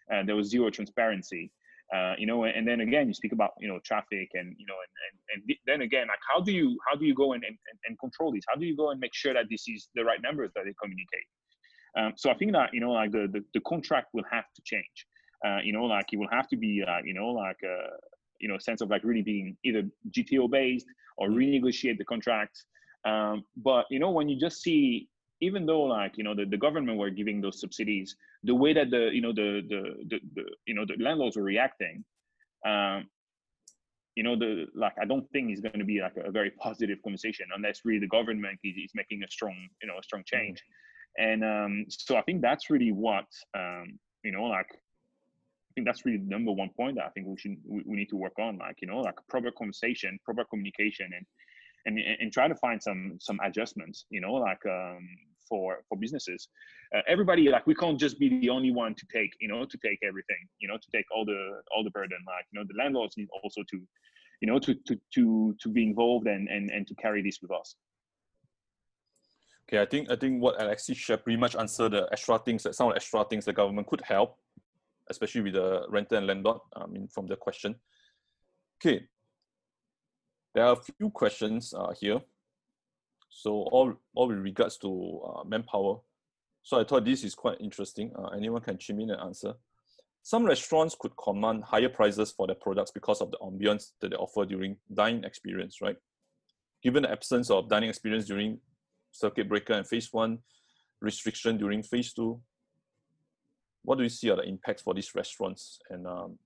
[0.09, 1.51] and there was zero transparency
[1.95, 4.75] uh, you know and then again you speak about you know traffic and you know
[4.85, 7.57] and, and, and then again like how do you how do you go and, and,
[7.87, 10.23] and control these how do you go and make sure that this is the right
[10.23, 11.29] numbers that they communicate
[11.99, 14.63] um, so i think that you know like the, the, the contract will have to
[14.65, 15.07] change
[15.47, 17.77] uh, you know like it will have to be uh, you know like a
[18.41, 20.87] you know sense of like really being either gto based
[21.19, 21.39] or mm-hmm.
[21.39, 22.65] renegotiate the contract
[23.05, 25.09] um, but you know when you just see
[25.41, 28.91] even though like you know the, the government were giving those subsidies the way that
[28.91, 32.05] the you know the the the, the you know the landlords were reacting
[32.67, 33.07] um
[34.15, 36.99] you know the like i don't think it's going to be like a, very positive
[37.03, 40.63] conversation unless really the government is, is making a strong you know a strong change
[41.19, 46.05] and um so i think that's really what um you know like i think that's
[46.05, 48.39] really the number one point that i think we should we, we need to work
[48.39, 51.27] on like you know like proper conversation proper communication and
[51.87, 55.07] and, and try to find some some adjustments you know like um,
[55.49, 56.49] for for businesses.
[56.95, 59.79] Uh, everybody like we can't just be the only one to take you know to
[59.85, 62.75] take everything you know to take all the all the burden like you know the
[62.79, 63.81] landlords need also to
[64.41, 67.51] you know to to to to be involved and and and to carry this with
[67.51, 67.75] us
[69.69, 72.75] okay i think i think what alexis shared pretty much answer the extra things that
[72.75, 74.39] some of the extra things the government could help
[75.11, 77.75] especially with the renter and landlord i mean from the question
[78.81, 79.07] okay
[80.55, 82.21] there are a few questions uh, here.
[83.29, 85.97] So all, all with regards to uh, manpower.
[86.63, 88.13] So I thought this is quite interesting.
[88.17, 89.55] Uh, anyone can chime in and answer.
[90.23, 94.17] Some restaurants could command higher prices for their products because of the ambience that they
[94.17, 95.97] offer during dining experience, right?
[96.83, 98.61] Given the absence of dining experience during
[99.15, 100.39] circuit breaker and phase one,
[101.01, 102.41] restriction during phase two,
[103.85, 105.79] what do you see are the impacts for these restaurants?
[105.91, 106.39] And um,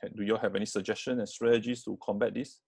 [0.00, 2.60] can, do you have any suggestions and strategies to combat this?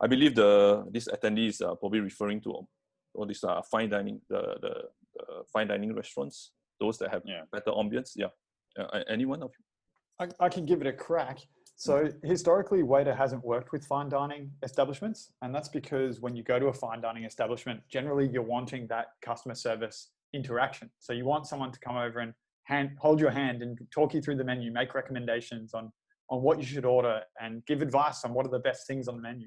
[0.00, 2.66] I believe the this attendees are probably referring to
[3.14, 4.74] all these uh, fine dining, the, the,
[5.14, 7.42] the fine dining restaurants, those that have Yeah.
[7.52, 8.12] better ambience.
[8.16, 8.28] Yeah,
[8.78, 9.64] uh, anyone of you?
[10.18, 11.38] I, I can give it a crack.
[11.78, 16.58] So historically, Waiter hasn't worked with fine dining establishments, and that's because when you go
[16.58, 20.90] to a fine dining establishment, generally you're wanting that customer service interaction.
[21.00, 22.32] So you want someone to come over and
[22.64, 25.92] hand, hold your hand and talk you through the menu, make recommendations on
[26.30, 29.14] on what you should order, and give advice on what are the best things on
[29.14, 29.46] the menu.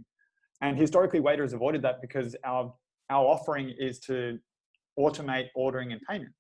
[0.62, 2.72] And historically, Waiter has avoided that because our
[3.10, 4.38] our offering is to
[5.00, 6.34] automate ordering and payment,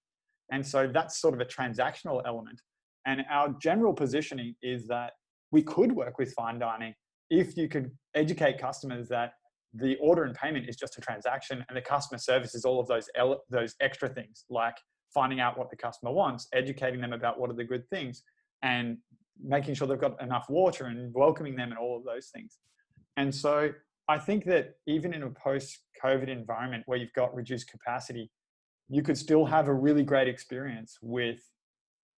[0.51, 2.61] and so that's sort of a transactional element.
[3.07, 5.13] And our general positioning is that
[5.51, 6.93] we could work with fine dining
[7.29, 9.33] if you could educate customers that
[9.73, 12.87] the order and payment is just a transaction and the customer service is all of
[12.87, 14.75] those ele- those extra things like
[15.13, 18.23] finding out what the customer wants educating them about what are the good things
[18.63, 18.97] and
[19.41, 22.57] making sure they've got enough water and welcoming them and all of those things.
[23.15, 23.71] And so
[24.09, 28.29] i think that even in a post covid environment where you've got reduced capacity
[28.89, 31.39] you could still have a really great experience with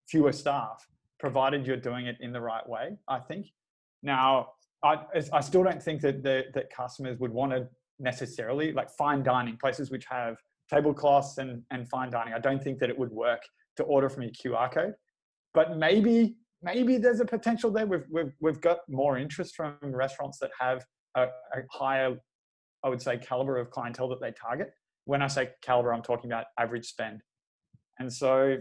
[0.07, 0.87] fewer staff
[1.21, 3.47] provided you're doing it in the right way i think.
[4.03, 4.49] Now
[4.83, 4.97] i,
[5.31, 7.67] I still don't think that the, that customers would want to
[7.99, 10.35] necessarily like fine dining places which have
[10.69, 13.41] tablecloths and, and fine dining i don't think that it would work
[13.77, 14.93] to order from your qr code.
[15.53, 17.87] But maybe maybe there's a potential there.
[17.87, 22.17] We've, we've, we've got more interest from restaurants that have a, a higher
[22.83, 24.71] i would say caliber of clientele that they target.
[25.05, 27.21] When i say caliber i'm talking about average spend.
[27.99, 28.57] And so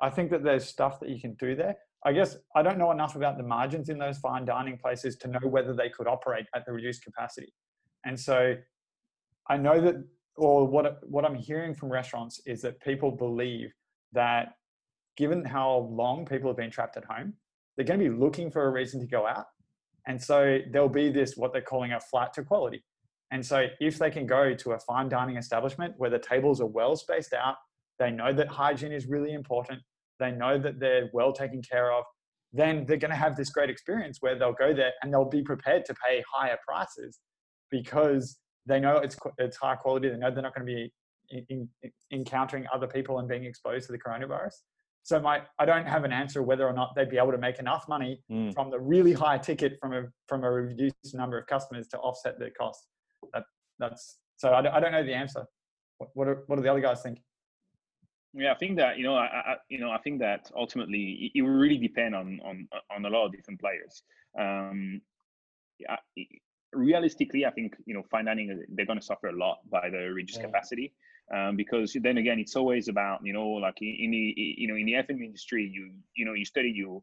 [0.00, 1.76] I think that there's stuff that you can do there.
[2.04, 5.28] I guess I don't know enough about the margins in those fine dining places to
[5.28, 7.52] know whether they could operate at the reduced capacity.
[8.04, 8.54] And so
[9.48, 9.96] I know that,
[10.36, 13.72] or what, what I'm hearing from restaurants is that people believe
[14.12, 14.54] that
[15.16, 17.34] given how long people have been trapped at home,
[17.76, 19.46] they're going to be looking for a reason to go out.
[20.06, 22.84] And so there'll be this, what they're calling a flight to quality.
[23.30, 26.66] And so if they can go to a fine dining establishment where the tables are
[26.66, 27.56] well spaced out,
[27.98, 29.80] they know that hygiene is really important,
[30.20, 32.04] they know that they're well taken care of,
[32.52, 35.42] then they're going to have this great experience where they'll go there and they'll be
[35.42, 37.18] prepared to pay higher prices
[37.70, 40.08] because they know it's, it's high quality.
[40.08, 40.92] They know they're not going to be
[41.30, 44.54] in, in, encountering other people and being exposed to the coronavirus.
[45.02, 47.58] So my, I don't have an answer whether or not they'd be able to make
[47.58, 48.54] enough money Mm.
[48.54, 52.38] from the really high ticket from a from a reduced number of customers to offset
[52.38, 52.86] the cost.
[53.34, 53.42] That
[53.78, 55.44] that's so I, don't- I don't know the answer.
[55.98, 57.18] What what, are, what do the other guys think?
[58.36, 61.38] Yeah, I think that you know, I, I you know, I think that ultimately it,
[61.38, 64.02] it will really depend on on on a lot of different players.
[64.38, 65.00] Um,
[65.78, 65.96] yeah,
[66.72, 68.22] realistically, I think you know, uh,
[68.68, 70.46] they're going to suffer a lot by the reduced Yeah.
[70.46, 70.92] capacity.
[71.32, 74.84] Um, because then again, it's always about you know, like in, the you know in
[74.84, 77.02] the F&B industry, you you know you study your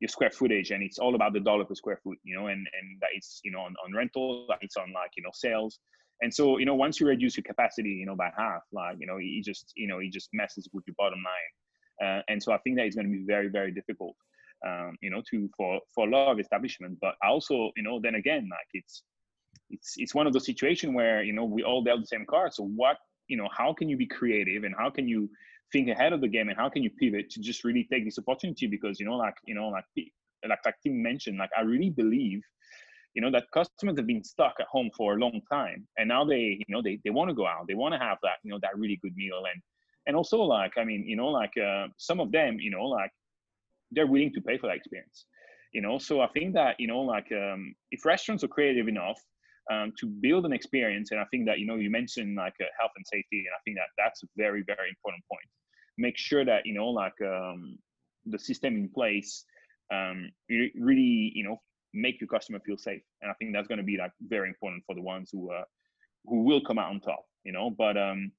[0.00, 2.66] your square footage, and it's all about the dollar per square foot, you know, and
[2.80, 5.78] and that it's you know on, on rental, that it's on like you know sales,
[6.22, 9.06] and so you know once you reduce your capacity, you know by half, like you
[9.06, 12.52] know it just you know it just messes with your bottom line, uh, and so
[12.52, 14.16] I think that is going to be very very difficult,
[14.66, 16.98] um, you know, to for for a lot of establishment.
[17.00, 19.02] But also you know then again like it's
[19.70, 22.52] it's it's one of those situations where you know we all dealt the same card.
[22.52, 22.96] So what
[23.28, 25.30] you know how can you be creative and how can you
[25.72, 28.18] think ahead of the game and how can you pivot to just really take this
[28.18, 29.84] opportunity because you know like you know like
[30.48, 32.42] like like Tim mentioned like I really believe
[33.14, 36.24] you know that customers have been stuck at home for a long time and now
[36.24, 38.50] they you know they, they want to go out they want to have that you
[38.50, 39.60] know that really good meal and
[40.06, 43.10] and also like i mean you know like uh, some of them you know like
[43.90, 45.26] they're willing to pay for that experience
[45.72, 45.98] you know?
[45.98, 49.20] So i think that you know like um, if restaurants are creative enough
[49.70, 52.66] um, to build an experience and i think that you know you mentioned like uh,
[52.78, 55.46] health and safety and i think that that's a very very important point.
[55.98, 57.78] Make sure that you know like um,
[58.26, 59.44] the system in place
[59.92, 61.60] um, really you know
[61.92, 64.82] make your customer feel safe and i think that's going to be like very important
[64.86, 65.64] for the ones who uh,
[66.24, 68.30] who will come out on top you know but um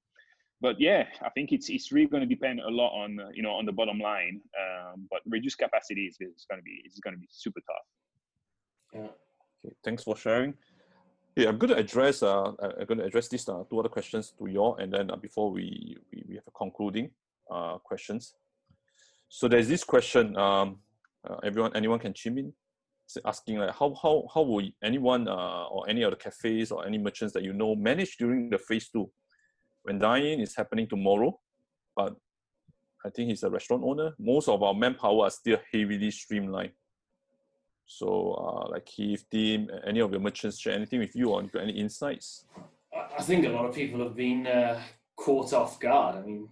[0.60, 3.42] but yeah i think it's it's really going to depend a lot on uh, you
[3.42, 7.00] know on the bottom line um, but reduced capacity is, is going to be it's
[7.00, 7.86] going to be super tough
[8.94, 9.08] Yeah.
[9.64, 10.54] Okay, thanks for sharing.
[11.36, 12.22] Yeah, I'm going to address.
[12.22, 14.92] Uh, I- I'm going to address these uh, two other questions to you all, and
[14.92, 17.10] then uh, before we, we we have a concluding
[17.50, 18.34] uh, questions.
[19.28, 20.36] So there's this question.
[20.36, 20.78] Um,
[21.28, 22.61] uh, everyone, anyone can chime in, It's
[23.24, 26.98] asking like how how how will anyone uh, or any of the cafes or any
[26.98, 29.10] merchants that you know manage during the phase two,
[29.82, 31.38] when dining is happening tomorrow,
[31.96, 32.14] but
[33.04, 34.12] I think he's a restaurant owner.
[34.18, 36.72] Most of our manpower are still heavily streamlined.
[37.86, 41.72] So, uh, like Keith, Tim, any of your merchants share anything with you on any
[41.72, 42.46] insights?
[42.94, 44.80] I think a lot of people have been uh,
[45.16, 46.16] caught off guard.
[46.16, 46.48] I mean,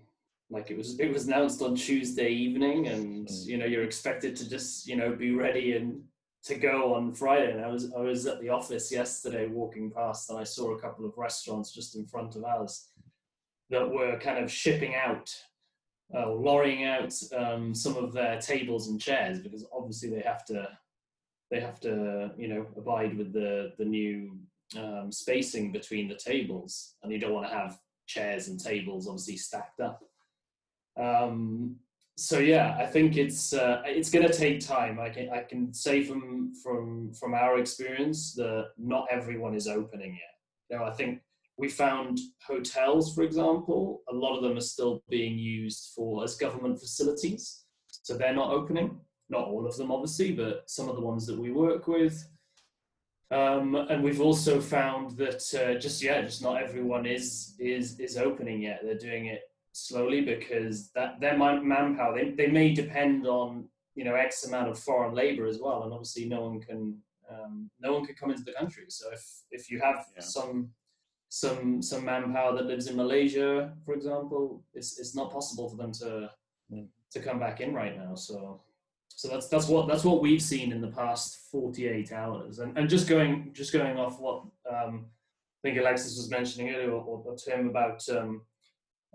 [0.51, 3.47] like it was it was announced on Tuesday evening, and mm.
[3.47, 6.03] you know you're expected to just you know be ready and
[6.45, 7.53] to go on Friday.
[7.53, 10.81] And I was I was at the office yesterday walking past, and I saw a
[10.81, 12.89] couple of restaurants just in front of ours
[13.71, 15.31] that were kind of shipping out,
[16.15, 20.69] uh, lorrying out um, some of their tables and chairs because obviously they have to
[21.51, 24.39] they have to you know abide with the the new
[24.79, 29.37] um, spacing between the tables, and you don't want to have chairs and tables obviously
[29.37, 30.03] stacked up.
[30.97, 31.77] Um,
[32.21, 35.01] so yeah, I think it's uh, it's going to take time.
[35.01, 40.13] I can I can say from from from our experience that not everyone is opening
[40.13, 40.79] yet.
[40.79, 41.21] Know, I think
[41.57, 46.37] we found hotels, for example, a lot of them are still being used for as
[46.37, 47.65] government facilities,
[48.03, 49.01] so they're not opening.
[49.31, 52.23] Not all of them, obviously, but some of the ones that we work with.
[53.31, 58.19] Um, and we've also found that uh, just yeah, just not everyone is is is
[58.19, 58.81] opening yet.
[58.85, 59.43] They're doing it
[59.81, 63.65] slowly because that their manpower they, they may depend on
[63.95, 66.97] you know x amount of foreign labor as well and obviously no one can
[67.31, 70.23] um, no one can come into the country so if if you have yeah.
[70.23, 70.71] some
[71.29, 75.93] some some manpower that lives in malaysia for example it's it's not possible for them
[75.93, 76.31] to
[76.73, 76.87] mm.
[77.11, 78.61] to come back in right now so
[79.09, 82.89] so that's that's what that's what we've seen in the past 48 hours and and
[82.89, 85.07] just going just going off what um,
[85.63, 88.43] I think Alexis was mentioning earlier or, or to him about um,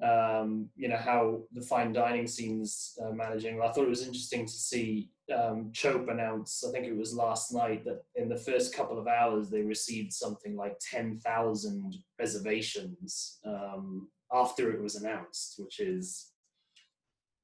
[0.03, 3.61] um, you know how the fine dining scene's uh, managing.
[3.61, 6.65] I thought it was interesting to see um, Chope announce.
[6.67, 10.11] I think it was last night that in the first couple of hours they received
[10.11, 16.31] something like ten thousand reservations um, after it was announced, which is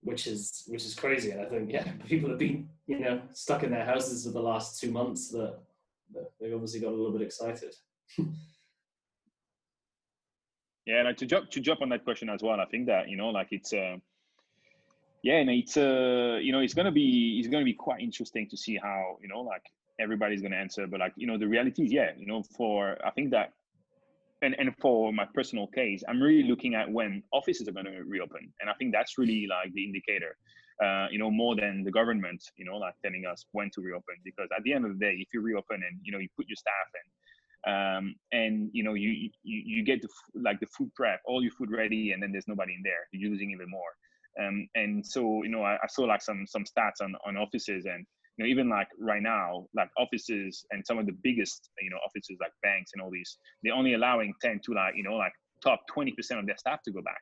[0.02, 1.32] which is which is crazy.
[1.32, 4.42] And I think yeah, people have been you know stuck in their houses for the
[4.42, 5.30] last two months.
[5.30, 5.58] That,
[6.14, 7.74] that they obviously got a little bit excited.
[10.86, 12.60] Yeah, like to jump to jump on that question as well.
[12.60, 13.98] I think that you know, like it's uh,
[15.22, 18.58] yeah, and it's uh, you know, it's gonna be it's gonna be quite interesting to
[18.58, 19.64] see how you know, like
[20.00, 20.88] everybody's gonna answer.
[20.88, 23.54] But like you know, the reality is, yeah, you know, for I think that,
[24.42, 28.52] and and for my personal case, I'm really looking at when offices are gonna reopen,
[28.60, 30.36] and I think that's really like the indicator.
[30.84, 34.16] Uh, you know, more than the government, you know, like telling us when to reopen.
[34.26, 36.50] Because at the end of the day, if you reopen and you know you put
[36.50, 37.12] your staff and
[37.68, 41.52] um, and you know you, you you get the like the food prep all your
[41.52, 43.08] food ready and then there's nobody in there.
[43.12, 43.92] You're losing even more.
[44.42, 47.86] Um, and so you know I, I, saw like some some stats on on offices
[47.86, 48.06] and
[48.38, 51.98] you know even like right now like offices and some of the biggest you know
[51.98, 55.34] offices like banks and all these they're only allowing 10 to like you know like
[55.64, 57.22] top 20% of their staff to go back.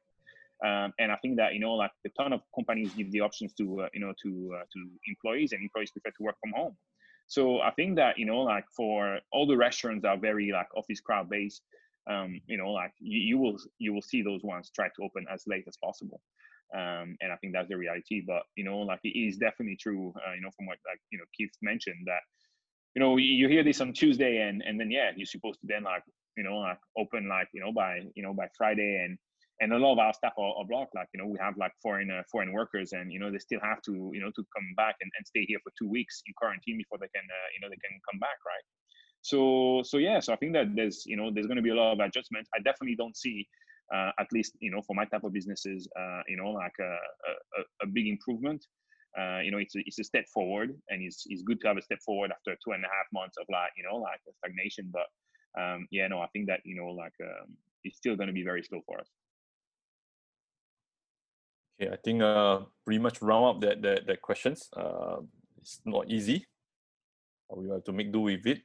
[0.66, 3.54] Um, and I think that you know, like a ton of companies give the options
[3.54, 6.76] to uh, you know to uh, to employees, and employees prefer to work from home.
[7.30, 10.68] So I think that you know, like for all the restaurants that are very like
[10.76, 11.62] office crowd based,
[12.10, 15.26] um, you know, like you, you, will you will see those ones try to open
[15.32, 16.20] as late as possible.
[16.76, 18.24] Um, and I think that's the reality.
[18.26, 20.12] But you know, like it is definitely true.
[20.18, 22.22] Uh, you know, from what like you know Keith mentioned that
[22.96, 25.84] you know you hear this on Tuesday and and then yeah, you're supposed to then
[25.84, 26.04] like
[26.36, 29.20] you know like open like you know by you know by Friday and
[29.62, 30.96] and a lot of our staff are, are blocked.
[30.96, 33.60] Like you know, we have like foreign uh, foreign workers, and you know they still
[33.62, 36.34] have to you know to come back and, and stay here for two weeks in
[36.38, 38.66] quarantine before they can uh, you know they can come back, right?
[39.22, 41.76] So so yeah, so I think that there's you know there's going to be a
[41.76, 42.50] lot of adjustments.
[42.56, 43.48] I definitely don't see.
[43.94, 46.94] Uh, at least you know for my type of businesses, uh, you know like a,
[47.60, 48.64] a, a big improvement.
[49.18, 51.78] Uh, you know it's a, it's a step forward, and it's it's good to have
[51.78, 54.94] a step forward after two and a half months of like you know like stagnation.
[54.94, 55.08] But
[55.60, 58.44] um, yeah, no, I think that you know like um, it's still going to be
[58.44, 59.10] very slow for us.
[61.80, 64.70] Okay, I think uh, pretty much round up that that, that questions.
[64.76, 65.18] Uh,
[65.58, 66.46] it's not easy.
[67.56, 68.62] We have to make do with it.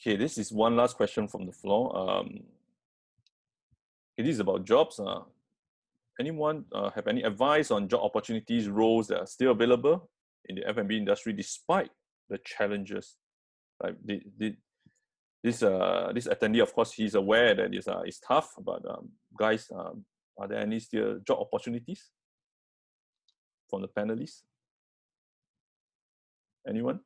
[0.00, 1.96] Okay, this is one last question from the floor.
[1.96, 2.40] Um,
[4.16, 4.98] it is about jobs.
[4.98, 5.20] Uh,
[6.18, 10.08] anyone uh, have any advice on job opportunities, roles that are still available
[10.46, 11.90] in the F&B industry despite
[12.28, 13.16] the challenges?
[13.82, 14.56] Like the, the,
[15.42, 19.10] this uh, this attendee, of course, he's aware that it's, uh, it's tough, but um,
[19.38, 20.04] guys, um,
[20.38, 22.10] are there any still job opportunities
[23.68, 24.42] from the panelists?
[26.66, 27.00] Anyone?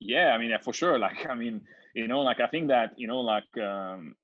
[0.00, 0.98] Yeah, I mean, for sure.
[0.98, 1.62] Like, I mean,
[1.94, 4.14] you know, like I think that you know, like um,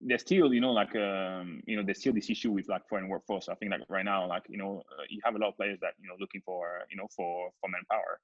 [0.00, 3.08] there's still, you know, like um, you know, there's still this issue with like foreign
[3.08, 3.48] workforce.
[3.48, 5.78] I think like right now, like you know, uh, you have a lot of players
[5.80, 8.20] that you know looking for you know for for manpower.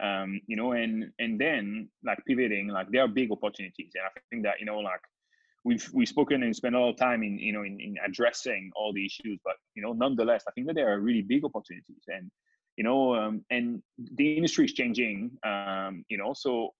[0.00, 4.20] Um, you know, and and then like pivoting, like there are big opportunities, and I
[4.30, 5.00] think that you know, like
[5.64, 8.70] we've we've spoken and spent a lot of time in you know in, in addressing
[8.74, 12.04] all the issues but you know nonetheless i think that there are really big opportunities
[12.08, 12.30] and
[12.76, 13.82] you know um, and
[14.14, 16.70] the industry is changing um, you know so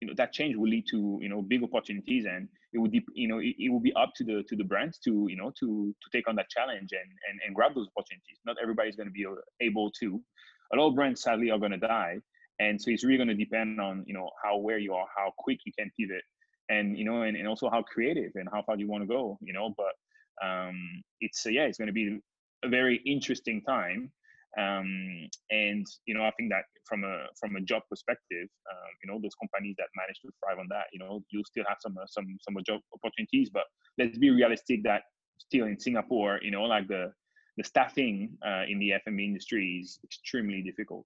[0.00, 3.28] you know that change will lead to you know big opportunities and it would you
[3.28, 5.94] know it, it will be up to the to the brands to you know to
[6.02, 8.38] to take on that challenge and and, and grab those opportunities.
[8.44, 9.26] Not everybody's going to be
[9.60, 10.20] able to.
[10.72, 12.16] A lot of brands sadly are going to die.
[12.58, 15.32] And so it's really going to depend on you know how where you are how
[15.38, 16.22] quick you can pivot
[16.68, 19.38] and you know and, and also how creative and how far you want to go
[19.40, 19.74] you know?
[19.76, 19.94] But
[20.44, 22.18] um it's uh, yeah it's going to be
[22.64, 24.10] a very interesting time
[24.58, 29.10] um, and you know i think that from a from a job perspective uh, you
[29.10, 31.22] know those companies that manage to thrive on that you know?
[31.30, 33.64] You'll still have some uh, some some job opportunities but
[33.98, 35.02] let's be realistic that
[35.38, 37.12] still in singapore you know like the
[37.58, 41.04] the staffing uh, in the F&B industry is extremely difficult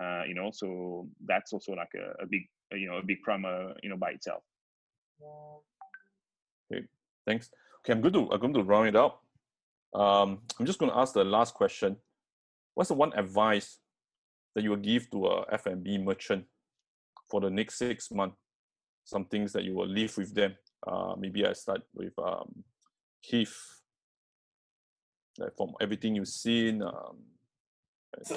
[0.00, 0.50] uh, you know?
[0.52, 2.42] So that's also like a, a big
[2.72, 4.42] you know a big problem you know by itself
[6.72, 6.84] okay
[7.26, 7.50] thanks
[7.80, 9.22] okay i'm going to i'm going to round it up
[9.94, 11.96] um, i'm just going to ask the last question
[12.74, 13.78] what's the one advice
[14.54, 16.44] that you will give to a F&B merchant
[17.28, 18.36] for the next six months?
[19.04, 20.54] Some things that you will leave with them.
[20.86, 22.64] Uh, maybe I start with um,
[23.22, 23.56] Keith.
[25.38, 27.16] Like from everything you've seen, um,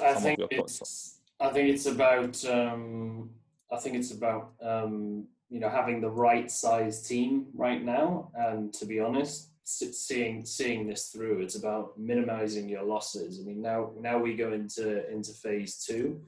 [0.02, 1.20] I think it's.
[1.40, 2.44] I think it's about.
[2.44, 3.30] Um,
[3.70, 8.72] I think it's about um, you know having the right size team right now, and
[8.74, 11.40] to be honest, seeing seeing this through.
[11.40, 13.40] It's about minimizing your losses.
[13.40, 16.20] I mean, now now we go into into phase two.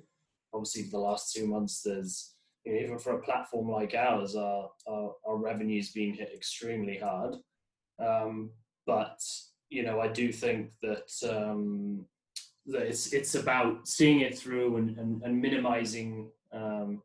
[0.52, 4.36] Obviously, for the last two months, there's you know, even for a platform like ours,
[4.36, 7.36] our our, our revenue's been hit extremely hard.
[7.98, 8.50] Um,
[8.86, 9.20] but
[9.68, 12.04] you know, I do think that um,
[12.66, 17.02] that it's it's about seeing it through and and, and minimizing um,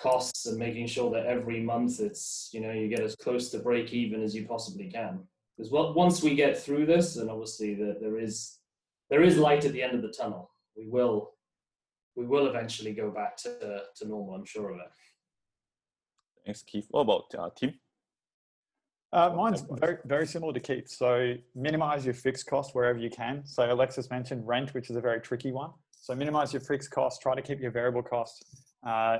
[0.00, 3.58] costs and making sure that every month it's you know you get as close to
[3.58, 5.20] break even as you possibly can
[5.60, 8.60] because once we get through this, and obviously the, there is
[9.10, 10.50] there is light at the end of the tunnel.
[10.74, 11.32] We will
[12.16, 14.34] we will eventually go back to to normal.
[14.34, 14.90] I'm sure of it.
[16.46, 16.86] Thanks, Keith.
[16.90, 17.74] What about uh, Tim?
[19.12, 20.88] Uh, mine's very very similar to Keith.
[20.88, 23.44] So minimize your fixed cost wherever you can.
[23.44, 25.72] So Alexis mentioned rent, which is a very tricky one.
[25.90, 27.20] So minimize your fixed cost.
[27.20, 28.46] Try to keep your variable cost
[28.86, 29.18] uh,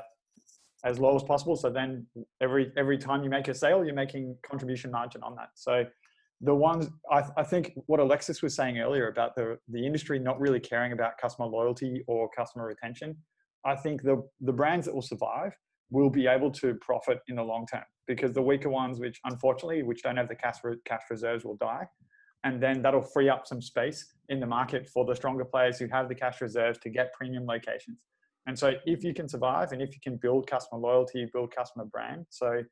[0.84, 1.56] as low as possible.
[1.56, 2.06] So then
[2.40, 5.50] every every time you make a sale, you're making contribution margin on that.
[5.54, 5.84] So
[6.40, 10.40] the ones I, I, think what Alexis was saying earlier about the, the industry not
[10.40, 13.14] really caring about customer loyalty or customer retention,
[13.64, 15.52] I think the, the brands that will survive
[15.90, 19.82] will be able to profit in the long term because the weaker ones, which unfortunately,
[19.82, 20.56] which don't have the cash,
[20.86, 21.86] cash reserves will die.
[22.42, 25.88] And then that'll free up some space in the market for the stronger players who
[25.88, 27.98] have the cash reserves to get premium locations.
[28.46, 31.84] And so if you can survive and if you can build customer loyalty, build customer
[31.84, 32.26] brand.
[32.30, 32.62] So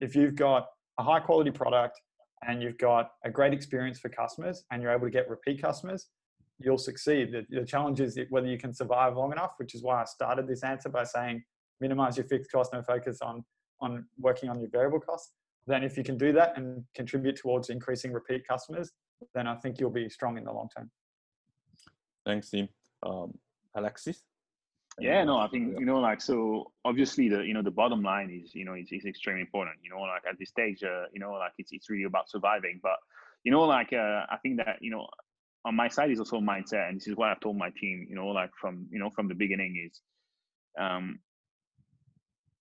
[0.00, 0.66] if you've got
[0.98, 2.00] a high quality product,
[2.46, 6.08] and you've got a great experience for customers and you're able to get repeat customers,
[6.58, 7.32] you'll succeed.
[7.32, 10.46] The, the challenge is whether you can survive long enough, which is why I started
[10.46, 11.42] this answer by saying
[11.80, 13.44] minimize your fixed cost and focus on,
[13.80, 15.32] on working on your variable costs.
[15.66, 18.90] Then if you can do that and contribute towards increasing repeat customers,
[19.34, 20.90] then I think you'll be strong in the long term.
[22.24, 22.68] Thanks, Tim.
[23.02, 23.34] Um,
[23.76, 24.22] Alexis?
[25.00, 28.30] Yeah no i think you know like so obviously the you know the bottom line
[28.30, 31.20] is you know it's, it's extremely important you know like at this stage uh, you
[31.20, 32.96] know like it's, it's really about surviving but
[33.44, 35.06] you know like uh, i think that you know
[35.64, 38.16] on my side is also mindset and this is what i've told my team you
[38.16, 40.00] know like from you know from the beginning is
[40.80, 41.18] um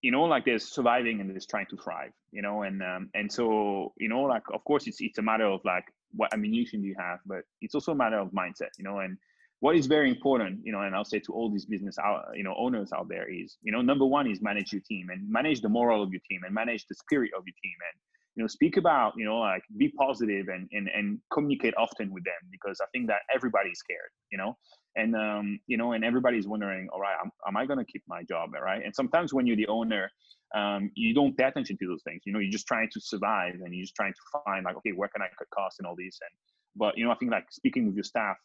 [0.01, 3.31] you know like there's surviving and there's trying to thrive you know and um and
[3.31, 6.88] so you know like of course it's it's a matter of like what ammunition do
[6.88, 9.17] you have but it's also a matter of mindset you know and
[9.60, 12.43] what is very important, you know, and I'll say to all these business out, you
[12.43, 15.62] know, owners out there is, you know, number one is manage your team and manage
[15.62, 17.99] the moral of your team and manage the spirit of your team and,
[18.36, 22.24] you know, speak about, you know, like be positive and and and communicate often with
[22.24, 24.55] them because I think that everybody's scared, you know,
[24.95, 28.03] and um, you know, and everybody's wondering, all right, am, am I going to keep
[28.08, 28.84] my job, right?
[28.86, 30.12] And sometimes when you're the owner,
[30.55, 32.22] um, you don't pay attention to those things.
[32.26, 34.91] You know, you're just trying to survive and you're just trying to find like, okay,
[34.91, 36.20] where can I cut costs and all these.
[36.22, 36.38] And
[36.76, 38.38] but you know, I think like speaking with your staff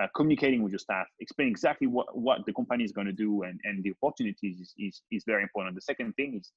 [0.00, 3.42] uh, communicating with your staff, explain exactly what, what the company is going to do
[3.42, 5.74] and, and the opportunities is, is, is very important.
[5.74, 6.50] The second thing is,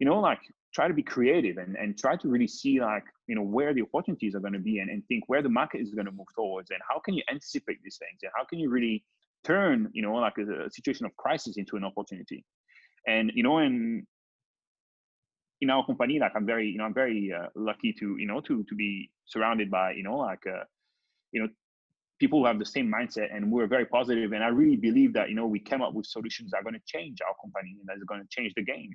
[0.00, 0.40] you know, like
[0.74, 3.82] try to be creative and, and try to really see like, you know, where the
[3.82, 6.26] opportunities are going to be and, and think where the market is going to move
[6.34, 9.04] towards and how can you anticipate these things and how can you really
[9.44, 12.44] turn, you know, like a, a situation of crisis into an opportunity.
[13.06, 14.04] And, you know, and
[15.60, 18.40] in our company, like I'm very, you know, I'm very uh, lucky to, you know,
[18.40, 20.64] to, to be surrounded by, you know, like, uh,
[21.30, 21.48] you know,
[22.24, 25.28] people who have the same mindset and we're very positive and i really believe that
[25.28, 27.86] you know we came up with solutions that are going to change our company and
[27.86, 28.92] that's going to change the game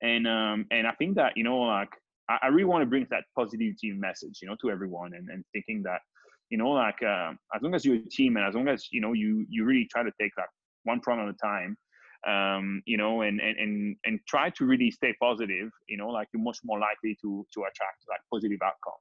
[0.00, 1.92] and um and i think that you know like
[2.28, 5.44] I, I really want to bring that positivity message, you know, to everyone, and, and
[5.52, 6.00] thinking that,
[6.50, 9.00] you know, like uh, as long as you're a team and as long as you
[9.00, 10.48] know you you really try to take like
[10.84, 11.76] one problem at a time,
[12.26, 16.28] um, you know, and, and and and try to really stay positive, you know, like
[16.32, 19.00] you're much more likely to to attract like positive outcome.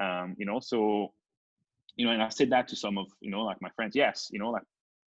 [0.00, 1.12] Um, you know, so
[1.96, 3.94] you know, and I said that to some of you know like my friends.
[3.94, 4.62] Yes, you know, like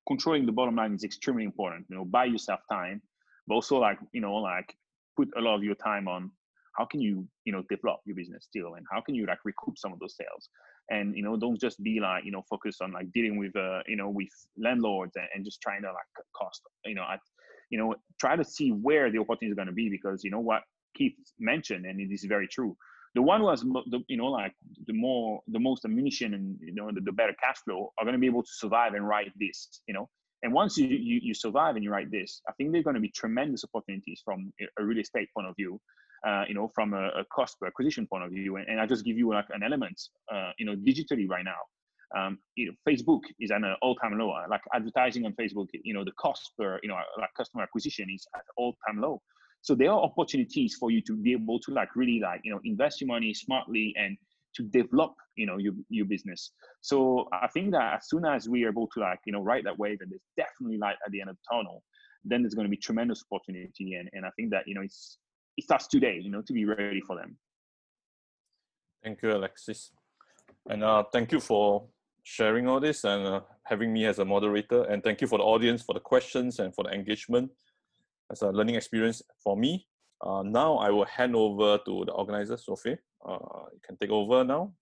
[0.07, 1.85] controlling the bottom line is extremely important.
[1.89, 3.01] You know, buy yourself time,
[3.47, 4.75] but also like you know like
[5.17, 6.31] put a lot of your time on
[6.77, 9.77] how can you you know develop your business still and how can you like recoup
[9.77, 10.49] some of those sales
[10.89, 13.79] and you know don't just be like you know focus on like dealing with uh
[13.87, 17.19] you know with landlords and, and just trying to like cost you know at
[17.69, 20.39] you know try to see where the opportunity is going to be because you know
[20.39, 20.61] what
[20.95, 22.75] keith mentioned and it is very true
[23.15, 24.53] the one was the you know like
[24.87, 28.13] the more the most ammunition and you know the, the better cash flow are going
[28.13, 30.07] to be able to survive and write this you know
[30.43, 33.01] and once you, you, you survive and you write this i think there's going to
[33.01, 35.79] be tremendous opportunities from a real estate point of view
[36.25, 38.55] uh, you know, from a, a, cost per acquisition point of view.
[38.55, 40.01] And, and I just give you like an element,
[40.33, 41.61] uh, you know, digitally right now.
[42.17, 44.33] Um, you know, Facebook is at an all-time low.
[44.49, 48.25] Like advertising on Facebook, you know, the cost per, you know, like customer acquisition is
[48.35, 49.21] at all-time low.
[49.65, 52.59] So there are opportunities for you to be able to like really like, you know,
[52.65, 54.15] invest your money smartly and
[54.55, 56.51] to develop, you know, your, your business.
[56.81, 59.63] So I think that as soon as we are able to like, you know, write
[59.63, 61.81] that wave, that there's definitely light at the end of the tunnel,
[62.23, 63.95] then there's going to be tremendous opportunity.
[63.95, 65.17] And, and I think that, you know, it's,
[65.57, 67.35] it starts today, you know, to be ready for them.
[69.03, 69.91] Thank you, Alexis.
[70.69, 71.87] And uh, thank you for
[72.21, 74.83] sharing all this and uh, having me as a moderator.
[74.83, 77.49] And thank you for the audience for the questions and for the engagement
[78.31, 79.87] as a learning experience for me.
[80.21, 82.97] Uh, now I will hand over to the organizer, Sophie.
[83.27, 83.37] Uh,
[83.73, 84.73] you can take over now.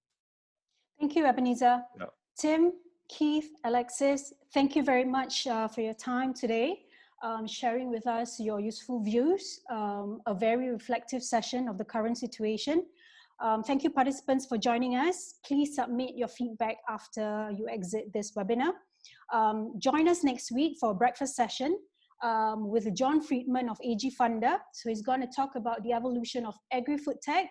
[1.00, 1.84] Thank you, Ebenezer.
[2.00, 2.06] Yeah.
[2.38, 2.74] Tim,
[3.10, 6.86] Keith, Alexis, thank you very much uh, for your time today
[7.24, 12.18] um, sharing with us your useful views, um, a very reflective session of the current
[12.18, 12.86] situation.
[13.40, 15.36] Um, thank you participants for joining us.
[15.46, 18.74] Please submit your feedback after you exit this webinar.
[19.32, 21.80] Um, join us next week for a breakfast session
[22.24, 24.58] um, with John Friedman of AgFunder.
[24.74, 27.50] So he's going to talk about the evolution of agri-food tech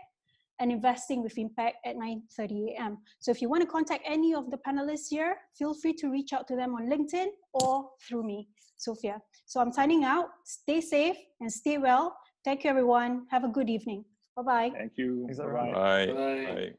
[0.61, 2.99] and investing with impact at 9.30 a.m.
[3.21, 6.33] So if you want to contact any of the panelists here, feel free to reach
[6.33, 9.21] out to them on LinkedIn or through me, Sophia.
[9.47, 10.27] So I'm signing out.
[10.45, 12.17] Stay safe and stay well.
[12.45, 13.27] Thank you, everyone.
[13.31, 14.05] Have a good evening.
[14.37, 14.71] Bye-bye.
[14.77, 15.27] Thank you.
[15.39, 15.73] Bye.
[15.73, 16.07] Bye.
[16.07, 16.55] Bye.
[16.55, 16.73] Bye.